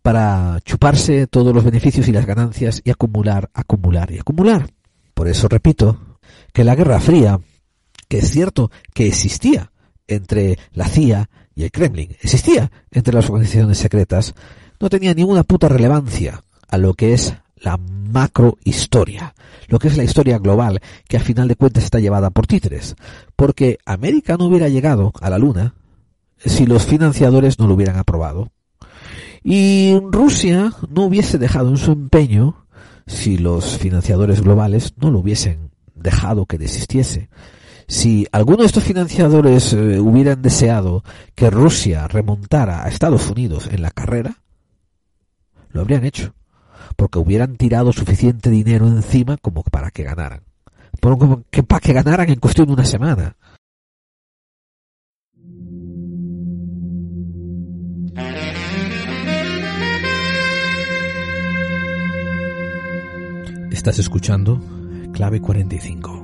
[0.02, 4.70] para chuparse todos los beneficios y las ganancias y acumular, acumular y acumular.
[5.14, 6.18] Por eso repito
[6.52, 7.40] que la Guerra Fría
[8.18, 9.72] es cierto que existía
[10.06, 14.34] entre la CIA y el Kremlin, existía entre las organizaciones secretas,
[14.80, 19.34] no tenía ninguna puta relevancia a lo que es la macrohistoria,
[19.68, 22.96] lo que es la historia global, que a final de cuentas está llevada por títeres,
[23.36, 25.74] porque América no hubiera llegado a la Luna
[26.44, 28.50] si los financiadores no lo hubieran aprobado.
[29.42, 32.66] Y Rusia no hubiese dejado en su empeño
[33.06, 37.28] si los financiadores globales no lo hubiesen dejado que desistiese
[37.86, 41.04] si alguno de estos financiadores eh, hubieran deseado
[41.34, 44.38] que Rusia remontara a Estados Unidos en la carrera,
[45.70, 46.34] lo habrían hecho,
[46.96, 50.42] porque hubieran tirado suficiente dinero encima como para que ganaran.
[51.50, 53.36] que, para que ganaran en cuestión de una semana.
[63.70, 64.60] Estás escuchando
[65.12, 66.23] Clave 45.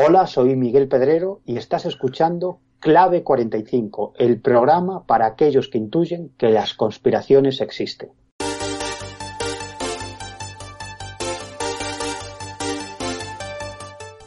[0.00, 6.30] Hola, soy Miguel Pedrero y estás escuchando Clave 45, el programa para aquellos que intuyen
[6.38, 8.10] que las conspiraciones existen.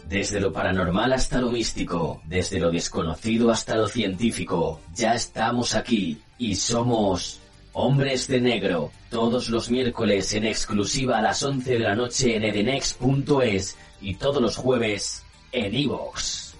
[0.09, 6.21] Desde lo paranormal hasta lo místico, desde lo desconocido hasta lo científico, ya estamos aquí
[6.37, 7.39] y somos
[7.71, 12.43] Hombres de Negro, todos los miércoles en exclusiva a las 11 de la noche en
[12.43, 15.20] edenex.es y todos los jueves
[15.51, 16.55] en.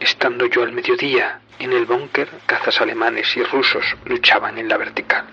[0.00, 5.26] Estando yo al mediodía en el búnker, cazas alemanes y rusos luchaban en la vertical.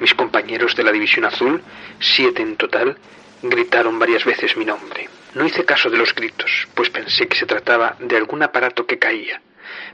[0.00, 1.62] Mis compañeros de la División Azul,
[2.00, 2.96] siete en total,
[3.42, 5.08] gritaron varias veces mi nombre.
[5.34, 8.98] No hice caso de los gritos, pues pensé que se trataba de algún aparato que
[8.98, 9.40] caía.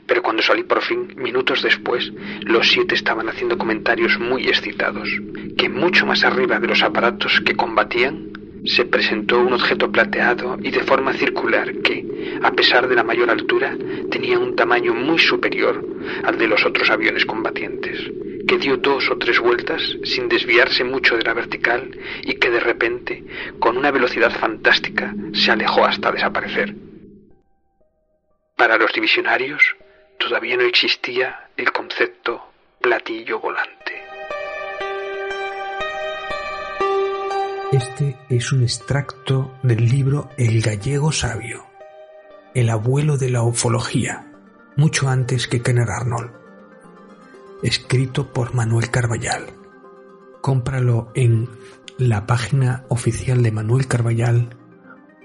[0.05, 2.11] Pero cuando salí por fin, minutos después,
[2.41, 5.09] los siete estaban haciendo comentarios muy excitados,
[5.57, 8.29] que mucho más arriba de los aparatos que combatían,
[8.65, 13.29] se presentó un objeto plateado y de forma circular que, a pesar de la mayor
[13.29, 13.75] altura,
[14.11, 15.85] tenía un tamaño muy superior
[16.23, 17.99] al de los otros aviones combatientes,
[18.47, 21.89] que dio dos o tres vueltas sin desviarse mucho de la vertical
[22.23, 23.23] y que de repente,
[23.59, 26.88] con una velocidad fantástica, se alejó hasta desaparecer.
[28.59, 29.63] Para los divisionarios,
[30.17, 32.51] todavía no existía el concepto
[32.81, 34.03] platillo volante.
[37.71, 41.67] Este es un extracto del libro El gallego sabio,
[42.53, 44.29] el abuelo de la ufología,
[44.75, 46.31] mucho antes que Kenner Arnold,
[47.63, 49.45] escrito por Manuel Carballal.
[50.41, 51.47] Cómpralo en
[51.97, 54.49] la página oficial de Manuel Carballal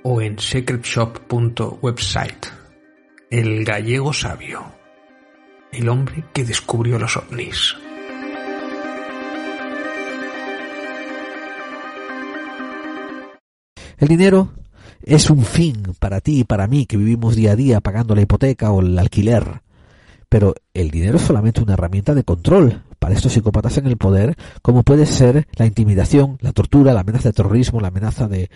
[0.04, 2.63] o en secretshop.website.
[3.34, 4.62] El gallego sabio,
[5.72, 7.74] el hombre que descubrió los ovnis.
[13.98, 14.52] El dinero
[15.02, 18.20] es un fin para ti y para mí que vivimos día a día pagando la
[18.20, 19.62] hipoteca o el alquiler.
[20.28, 24.36] Pero el dinero es solamente una herramienta de control para estos psicópatas en el poder,
[24.62, 28.48] como puede ser la intimidación, la tortura, la amenaza de terrorismo, la amenaza de,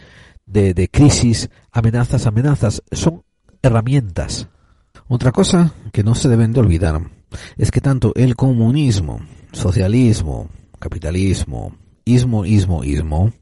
[0.47, 2.85] de, de crisis, amenazas, amenazas.
[2.93, 3.25] Son
[3.61, 4.49] herramientas.
[5.11, 7.01] Otra cosa que no se deben de olvidar
[7.57, 9.21] es que tanto el comunismo,
[9.53, 13.33] socialismo, capitalismo, ismo, ismo, ismo,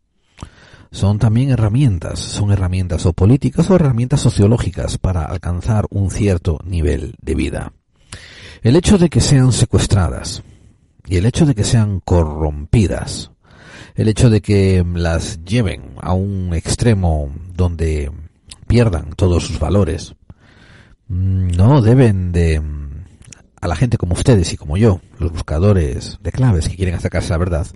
[0.93, 7.17] son también herramientas, son herramientas o políticas o herramientas sociológicas para alcanzar un cierto nivel
[7.21, 7.73] de vida.
[8.62, 10.43] El hecho de que sean secuestradas
[11.07, 13.33] y el hecho de que sean corrompidas,
[13.97, 18.12] el hecho de que las lleven a un extremo donde
[18.67, 20.16] pierdan todos sus valores,
[21.09, 22.63] no deben de
[23.61, 27.33] a la gente como ustedes y como yo, los buscadores de claves que quieren acercarse
[27.33, 27.67] a la verdad,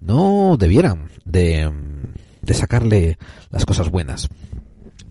[0.00, 1.70] no debieran de
[2.44, 3.18] de sacarle
[3.50, 4.28] las cosas buenas.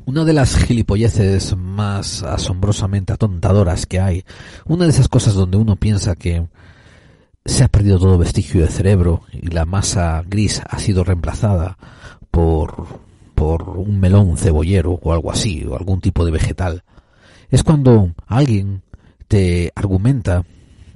[0.05, 4.23] Una de las gilipolleces más asombrosamente atontadoras que hay,
[4.65, 6.47] una de esas cosas donde uno piensa que
[7.45, 11.77] se ha perdido todo vestigio de cerebro y la masa gris ha sido reemplazada
[12.31, 12.99] por,
[13.35, 16.83] por un melón cebollero o algo así, o algún tipo de vegetal,
[17.53, 18.81] es cuando alguien
[19.27, 20.43] te argumenta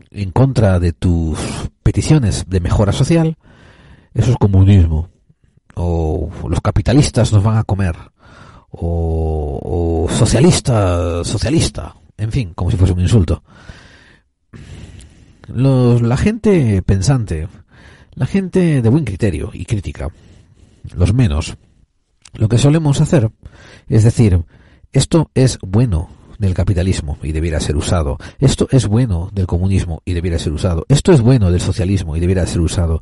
[0.09, 1.37] en contra de tus
[1.83, 3.37] peticiones de mejora social,
[4.15, 5.07] eso es comunismo.
[5.75, 7.95] O los capitalistas nos van a comer,
[8.71, 13.43] o, socialista, socialista, en fin, como si fuese un insulto.
[15.47, 17.47] Los, la gente pensante,
[18.15, 20.09] la gente de buen criterio y crítica,
[20.95, 21.55] los menos,
[22.33, 23.29] lo que solemos hacer
[23.87, 24.43] es decir,
[24.91, 28.17] esto es bueno del capitalismo y debiera ser usado.
[28.39, 30.85] Esto es bueno del comunismo y debiera ser usado.
[30.89, 33.01] Esto es bueno del socialismo y debiera ser usado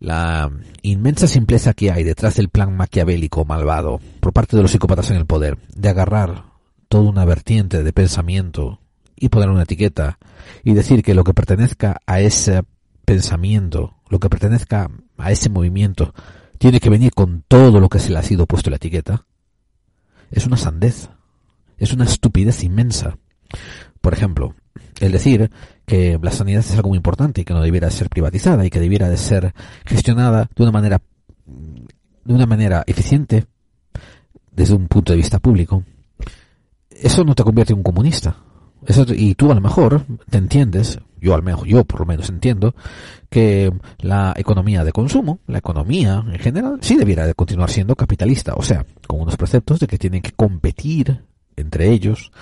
[0.00, 0.50] la
[0.82, 5.18] inmensa simpleza que hay detrás del plan maquiavélico malvado por parte de los psicópatas en
[5.18, 6.44] el poder de agarrar
[6.88, 8.80] toda una vertiente de pensamiento
[9.14, 10.18] y poner una etiqueta
[10.64, 12.62] y decir que lo que pertenezca a ese
[13.04, 16.14] pensamiento, lo que pertenezca a ese movimiento,
[16.58, 19.26] tiene que venir con todo lo que se le ha sido puesto la etiqueta,
[20.30, 21.10] es una sandez,
[21.80, 23.18] es una estupidez inmensa.
[24.00, 24.54] Por ejemplo,
[25.00, 25.50] el decir
[25.86, 28.78] que la sanidad es algo muy importante y que no debiera ser privatizada y que
[28.78, 29.52] debiera de ser
[29.84, 31.02] gestionada de una manera
[32.24, 33.46] de una manera eficiente
[34.52, 35.82] desde un punto de vista público.
[36.90, 38.36] Eso no te convierte en un comunista.
[39.08, 42.74] Y tú a lo mejor te entiendes, yo al menos, yo por lo menos entiendo,
[43.28, 48.54] que la economía de consumo, la economía en general, sí debiera de continuar siendo capitalista,
[48.54, 51.24] o sea, con unos preceptos de que tienen que competir
[51.60, 52.32] entre ellos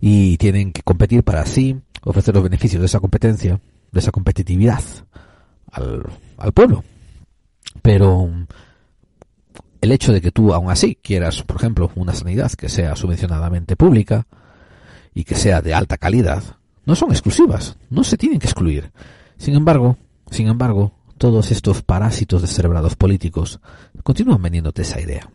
[0.00, 3.60] y tienen que competir para así ofrecer los beneficios de esa competencia,
[3.90, 4.82] de esa competitividad
[5.70, 6.04] al,
[6.38, 6.84] al pueblo.
[7.80, 8.28] Pero
[9.80, 13.76] el hecho de que tú aún así quieras, por ejemplo, una sanidad que sea subvencionadamente
[13.76, 14.26] pública
[15.14, 16.42] y que sea de alta calidad,
[16.84, 18.92] no son exclusivas, no se tienen que excluir.
[19.36, 19.96] Sin embargo,
[20.30, 23.60] sin embargo, todos estos parásitos descerebrados políticos
[24.02, 25.28] continúan vendiéndote esa idea.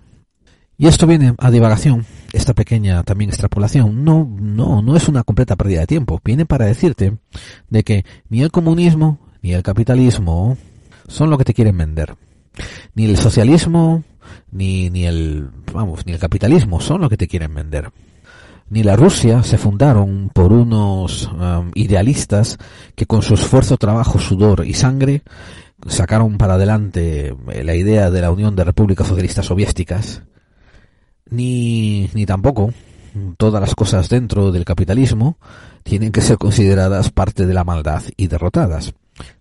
[0.79, 5.55] Y esto viene a divagación, esta pequeña también extrapolación, no, no, no es una completa
[5.55, 7.17] pérdida de tiempo, viene para decirte
[7.69, 10.55] de que ni el comunismo ni el capitalismo
[11.07, 12.15] son lo que te quieren vender.
[12.93, 14.03] Ni el socialismo,
[14.51, 17.91] ni, ni el, vamos, ni el capitalismo son lo que te quieren vender.
[18.69, 22.57] Ni la Rusia se fundaron por unos um, idealistas
[22.93, 25.23] que con su esfuerzo, trabajo, sudor y sangre
[25.87, 30.21] sacaron para adelante la idea de la Unión de Repúblicas Socialistas Soviéticas
[31.29, 32.73] ni, ni tampoco
[33.37, 35.37] todas las cosas dentro del capitalismo
[35.83, 38.93] tienen que ser consideradas parte de la maldad y derrotadas,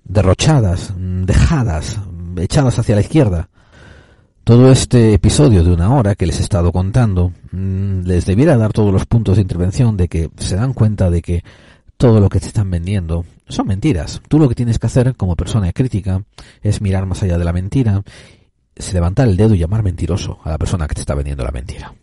[0.05, 1.99] derrochadas, dejadas,
[2.37, 3.49] echadas hacia la izquierda.
[4.45, 8.73] Todo este episodio de una hora que les he estado contando mm, les debiera dar
[8.73, 11.43] todos los puntos de intervención de que se dan cuenta de que
[11.97, 14.23] todo lo que te están vendiendo son mentiras.
[14.29, 16.23] Tú lo que tienes que hacer como persona crítica
[16.63, 18.03] es mirar más allá de la mentira
[18.77, 21.51] es levantar el dedo y llamar mentiroso a la persona que te está vendiendo la
[21.51, 21.95] mentira.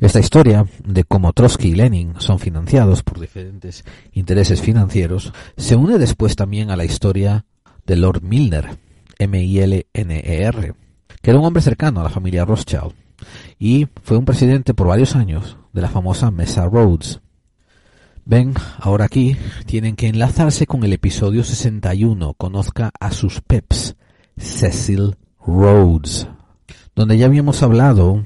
[0.00, 5.98] Esta historia de cómo Trotsky y Lenin son financiados por diferentes intereses financieros se une
[5.98, 7.44] después también a la historia
[7.86, 8.78] de Lord Milner,
[9.18, 10.74] M-I-L-N-E-R,
[11.20, 12.92] que era un hombre cercano a la familia Rothschild
[13.58, 17.20] y fue un presidente por varios años de la famosa Mesa Rhodes.
[18.24, 19.36] Ven, ahora aquí
[19.66, 23.96] tienen que enlazarse con el episodio 61, conozca a sus peps,
[24.36, 25.16] Cecil
[25.46, 26.26] Rhodes,
[26.94, 28.24] donde ya habíamos hablado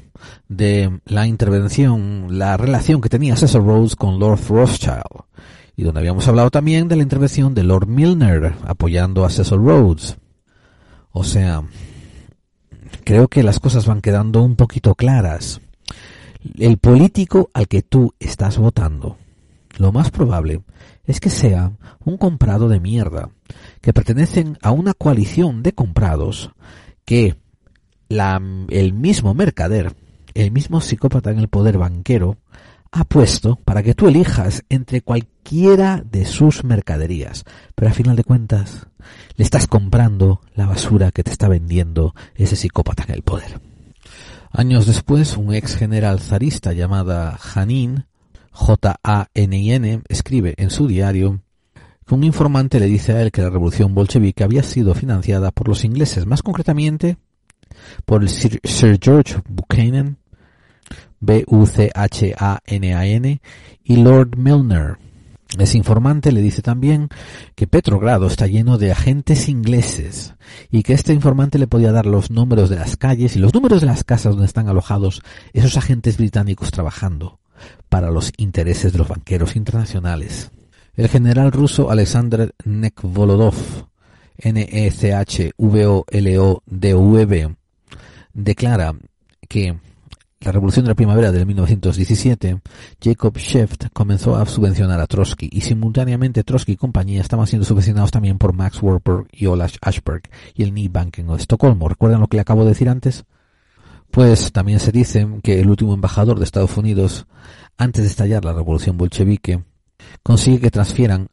[0.49, 5.25] de la intervención, la relación que tenía Cecil Rhodes con Lord Rothschild,
[5.77, 10.17] y donde habíamos hablado también de la intervención de Lord Milner apoyando a Cecil Rhodes.
[11.13, 11.63] O sea,
[13.05, 15.61] creo que las cosas van quedando un poquito claras.
[16.57, 19.17] El político al que tú estás votando,
[19.79, 20.63] lo más probable
[21.05, 21.73] es que sea
[22.05, 23.31] un comprado de mierda,
[23.81, 26.51] que pertenecen a una coalición de comprados
[27.09, 27.39] que
[28.69, 29.97] el mismo mercader,
[30.35, 32.37] el mismo psicópata en el poder banquero,
[32.93, 37.47] ha puesto para que tú elijas entre cualquiera de sus mercaderías.
[37.75, 38.89] Pero a final de cuentas,
[39.37, 43.59] le estás comprando la basura que te está vendiendo ese psicópata en el poder.
[44.51, 48.05] Años después, un ex general zarista llamada Janin,
[48.51, 51.41] J-A-N-I-N, escribe en su diario
[52.11, 55.85] un informante le dice a él que la revolución bolchevique había sido financiada por los
[55.85, 57.19] ingleses, más concretamente
[58.05, 58.61] por el Sir,
[59.01, 60.19] George Buchanan,
[61.21, 61.91] B-U-C-H-A-N-A-N,
[63.85, 64.99] y Lord Milner.
[65.59, 67.09] Ese informante le dice también
[67.55, 70.35] que Petrogrado está lleno de agentes ingleses
[70.71, 73.81] y que este informante le podía dar los números de las calles y los números
[73.81, 75.23] de las casas donde están alojados
[75.55, 77.41] esos agentes británicos trabajando
[77.89, 80.51] para los intereses de los banqueros internacionales.
[80.99, 83.55] El general ruso Alexander Nekvolodov,
[84.37, 85.57] N-E-C-H-V-O-L-O-D-V,
[88.35, 88.97] declara
[89.49, 89.79] que
[90.41, 92.61] la revolución de la primavera del 1917,
[93.01, 98.11] Jacob Sheft comenzó a subvencionar a Trotsky y simultáneamente Trotsky y compañía estaban siendo subvencionados
[98.11, 100.23] también por Max Warburg y Olaf Ashberg
[100.57, 101.89] y el Knee Bank en Estocolmo.
[101.89, 103.25] ¿Recuerdan lo que le acabo de decir antes?
[104.11, 107.29] Pues también se dice que el último embajador de Estados Unidos,
[107.77, 109.63] antes de estallar la revolución bolchevique,
[110.23, 111.29] consigue que transfieran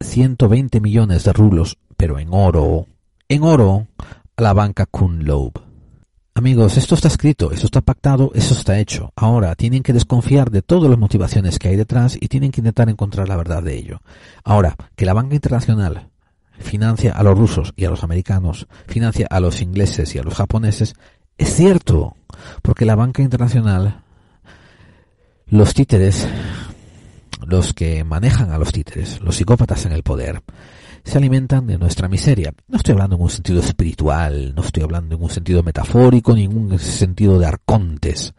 [0.00, 2.86] 120 millones de rublos, pero en oro,
[3.28, 3.86] en oro,
[4.36, 5.52] a la banca Kunlob.
[6.36, 9.12] Amigos, esto está escrito, esto está pactado, eso está hecho.
[9.14, 12.88] Ahora tienen que desconfiar de todas las motivaciones que hay detrás y tienen que intentar
[12.88, 14.00] encontrar la verdad de ello.
[14.42, 16.08] Ahora, que la banca internacional
[16.58, 20.34] financia a los rusos y a los americanos, financia a los ingleses y a los
[20.34, 20.94] japoneses,
[21.38, 22.16] es cierto,
[22.62, 24.02] porque la banca internacional,
[25.46, 26.26] los títeres
[27.46, 30.42] los que manejan a los títeres, los psicópatas en el poder,
[31.04, 32.54] se alimentan de nuestra miseria.
[32.68, 36.44] No estoy hablando en un sentido espiritual, no estoy hablando en un sentido metafórico, ni
[36.44, 38.34] en un sentido de arcontes.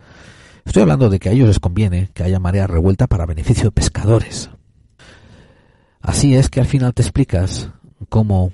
[0.66, 3.72] Estoy hablando de que a ellos les conviene que haya marea revuelta para beneficio de
[3.72, 4.50] pescadores.
[6.02, 7.70] Así es que al final te explicas
[8.10, 8.52] cómo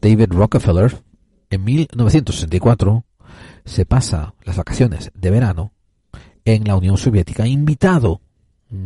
[0.00, 1.02] David Rockefeller
[1.50, 3.04] en 1964
[3.64, 5.72] se pasa las vacaciones de verano
[6.44, 8.22] en la Unión Soviética invitado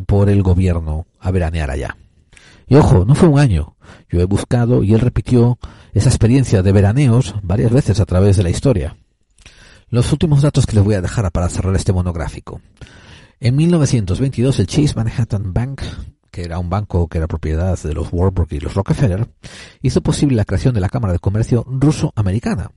[0.07, 1.97] por el gobierno a veranear allá.
[2.67, 3.77] Y ojo, no fue un año.
[4.09, 5.59] Yo he buscado y él repitió
[5.93, 8.97] esa experiencia de veraneos varias veces a través de la historia.
[9.89, 12.61] Los últimos datos que les voy a dejar para cerrar este monográfico.
[13.41, 15.83] En 1922 el Chase Manhattan Bank,
[16.31, 19.29] que era un banco que era propiedad de los Warburg y los Rockefeller,
[19.83, 22.71] hizo posible la creación de la Cámara de Comercio ruso-americana.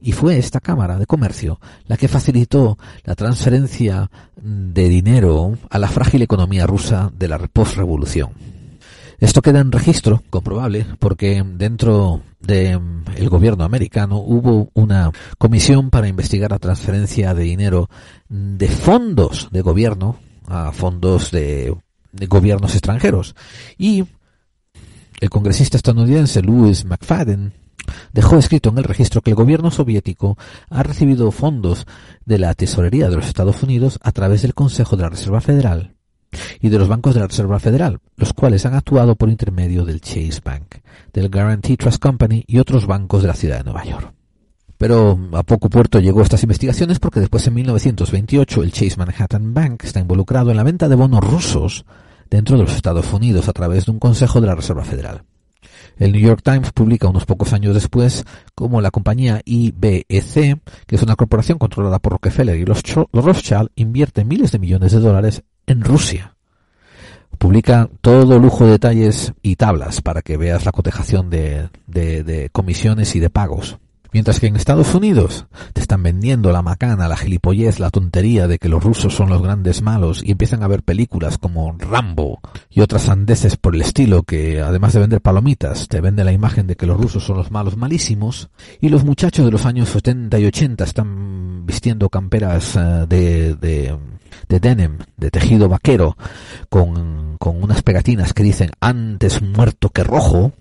[0.00, 5.88] Y fue esta Cámara de Comercio la que facilitó la transferencia de dinero a la
[5.88, 8.30] frágil economía rusa de la postrevolución.
[9.18, 12.80] Esto queda en registro comprobable porque dentro del
[13.16, 17.90] el gobierno americano hubo una comisión para investigar la transferencia de dinero
[18.30, 20.16] de fondos de gobierno
[20.46, 21.76] a fondos de,
[22.12, 23.34] de gobiernos extranjeros.
[23.76, 24.06] Y
[25.20, 27.52] el congresista estadounidense Louis McFadden
[28.12, 30.36] dejó escrito en el registro que el gobierno soviético
[30.68, 31.86] ha recibido fondos
[32.24, 35.94] de la tesorería de los Estados Unidos a través del Consejo de la Reserva Federal
[36.60, 40.00] y de los bancos de la Reserva Federal, los cuales han actuado por intermedio del
[40.00, 40.76] Chase Bank,
[41.12, 44.14] del Guarantee Trust Company y otros bancos de la ciudad de Nueva York.
[44.78, 49.84] Pero a poco puerto llegó estas investigaciones porque después en 1928 el Chase Manhattan Bank
[49.84, 51.84] está involucrado en la venta de bonos rusos
[52.30, 55.24] dentro de los Estados Unidos a través de un consejo de la Reserva Federal.
[56.00, 58.24] El New York Times publica unos pocos años después
[58.54, 60.06] como la compañía IBEC,
[60.86, 62.82] que es una corporación controlada por Rockefeller y los,
[63.12, 66.36] Rothschild, invierte miles de millones de dólares en Rusia.
[67.36, 73.20] Publica todo lujo de detalles y tablas para que veas la cotejación de comisiones y
[73.20, 73.78] de pagos.
[74.12, 78.58] Mientras que en Estados Unidos te están vendiendo la macana, la gilipollez, la tontería de
[78.58, 82.80] que los rusos son los grandes malos y empiezan a ver películas como Rambo y
[82.80, 86.76] otras sandeces por el estilo que además de vender palomitas te vende la imagen de
[86.76, 88.50] que los rusos son los malos malísimos
[88.80, 93.96] y los muchachos de los años 70 y 80 están vistiendo camperas uh, de, de,
[94.48, 96.16] de denim, de tejido vaquero
[96.68, 100.52] con, con unas pegatinas que dicen antes muerto que rojo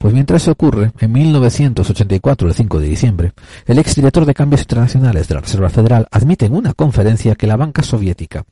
[0.00, 3.32] pues mientras eso ocurre, en 1984, el 5 de diciembre,
[3.66, 7.58] el exdirector de cambios internacionales de la Reserva Federal admite en una conferencia que la
[7.58, 8.46] banca soviética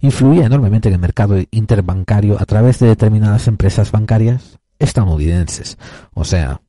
[0.00, 5.76] influía enormemente en el mercado interbancario a través de determinadas empresas bancarias estadounidenses.
[6.14, 6.60] O sea,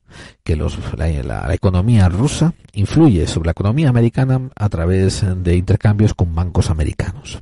[0.42, 6.70] que la, economía rusa influye sobre la economía americana a través de intercambios con bancos
[6.70, 7.40] americanos.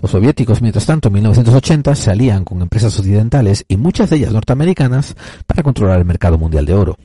[0.00, 4.32] Los soviéticos, mientras tanto, en 1980 se alían con empresas occidentales y muchas de ellas
[4.32, 6.96] norteamericanas para controlar el mercado mundial de oro.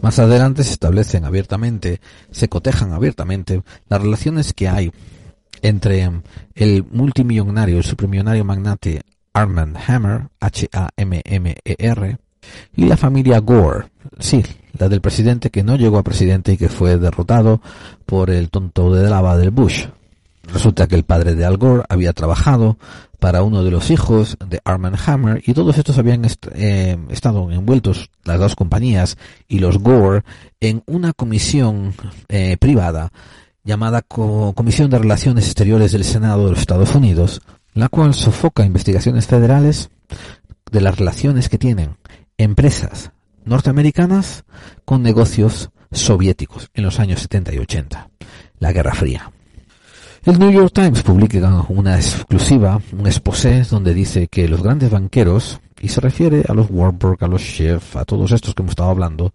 [0.00, 2.00] Más adelante se establecen abiertamente,
[2.30, 4.90] se cotejan abiertamente las relaciones que hay
[5.60, 6.10] entre
[6.54, 9.02] el multimillonario, el supermillonario magnate
[9.34, 12.16] Armand Hammer, H-A-M-M-E-R,
[12.74, 14.42] y la familia Gore, sí,
[14.78, 17.60] la del presidente que no llegó a presidente y que fue derrotado
[18.06, 19.86] por el tonto de lava del Bush.
[20.52, 22.76] Resulta que el padre de Al Gore había trabajado
[23.18, 28.10] para uno de los hijos de Armand Hammer y todos estos habían eh, estado envueltos,
[28.24, 29.16] las dos compañías
[29.48, 30.24] y los Gore,
[30.60, 31.94] en una comisión
[32.28, 33.12] eh, privada
[33.64, 37.40] llamada Co Comisión de Relaciones Exteriores del Senado de los Estados Unidos,
[37.74, 39.88] la cual sofoca investigaciones federales
[40.70, 41.96] de las relaciones que tienen
[42.36, 43.12] empresas
[43.44, 44.44] norteamericanas
[44.84, 48.10] con negocios soviéticos en los años 70 y 80,
[48.58, 49.32] la Guerra Fría.
[50.24, 55.60] El New York Times publica una exclusiva, un exposé, donde dice que los grandes banqueros,
[55.80, 58.90] y se refiere a los Warburg, a los Schiff, a todos estos que hemos estado
[58.90, 59.34] hablando,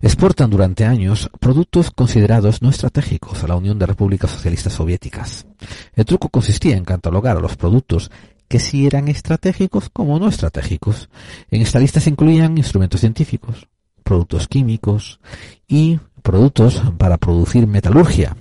[0.00, 5.46] exportan durante años productos considerados no estratégicos a la Unión de Repúblicas Socialistas Soviéticas.
[5.94, 8.10] El truco consistía en catalogar a los productos
[8.48, 11.10] que sí eran estratégicos como no estratégicos.
[11.50, 13.68] En esta lista se incluían instrumentos científicos,
[14.02, 15.20] productos químicos
[15.68, 18.34] y productos para producir metalurgia,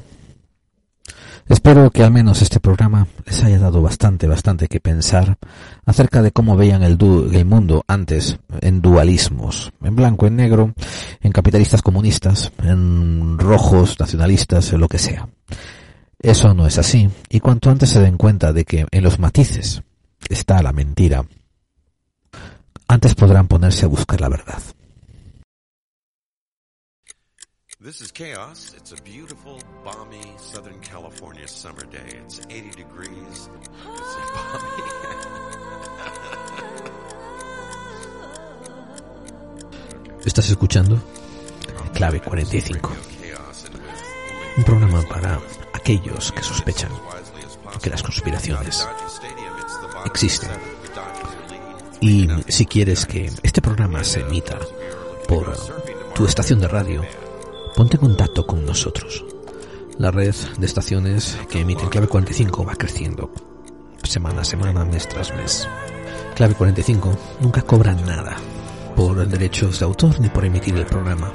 [1.48, 5.38] Espero que al menos este programa les haya dado bastante, bastante que pensar
[5.86, 6.98] acerca de cómo veían el,
[7.46, 10.74] mundo antes en dualismos, en blanco, en negro,
[11.22, 15.28] en capitalistas comunistas, en rojos, nacionalistas, en lo que sea.
[16.20, 19.84] Eso no es así, y cuanto antes se den cuenta de que en los matices
[20.30, 21.26] está la mentira,
[22.88, 24.62] antes podrán ponerse a buscar la verdad.
[27.84, 28.74] This is Chaos.
[28.78, 32.18] It's a beautiful, balmy Southern California summer day.
[32.24, 33.50] It's 80 degrees.
[33.60, 33.70] It's
[34.34, 34.84] balmy.
[40.26, 40.98] Estás escuchando
[41.94, 42.90] Clave 45.
[44.56, 45.42] Un programa para
[45.74, 46.92] aquellos que sospechan
[47.82, 48.88] que las conspiraciones
[50.06, 50.52] existen.
[52.00, 54.58] Y si quieres que este programa se emita
[55.28, 55.54] por
[56.14, 57.02] tu estación de radio,
[57.76, 59.24] ponte en contacto con nosotros.
[59.98, 63.32] La red de estaciones que emiten Clave 45 va creciendo
[64.04, 65.68] semana a semana, mes tras mes.
[66.36, 68.38] Clave 45 nunca cobra nada
[68.96, 71.32] por derechos de autor ni por emitir el programa.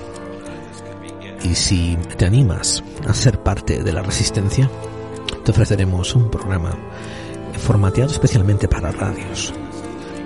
[1.43, 4.70] Y si te animas a ser parte de la resistencia,
[5.44, 6.77] te ofreceremos un programa
[7.59, 9.52] formateado especialmente para radios.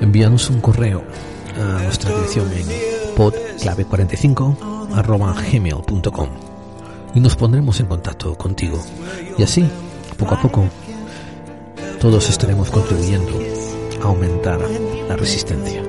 [0.01, 1.05] Envíanos un correo
[1.57, 2.67] a nuestra dirección en
[3.15, 6.29] podclave45 arroba gmail.com
[7.15, 8.83] y nos pondremos en contacto contigo.
[9.39, 9.69] Y así,
[10.19, 10.65] poco a poco,
[12.01, 13.33] todos estaremos contribuyendo
[14.03, 14.61] a aumentar
[15.09, 15.83] la resistencia.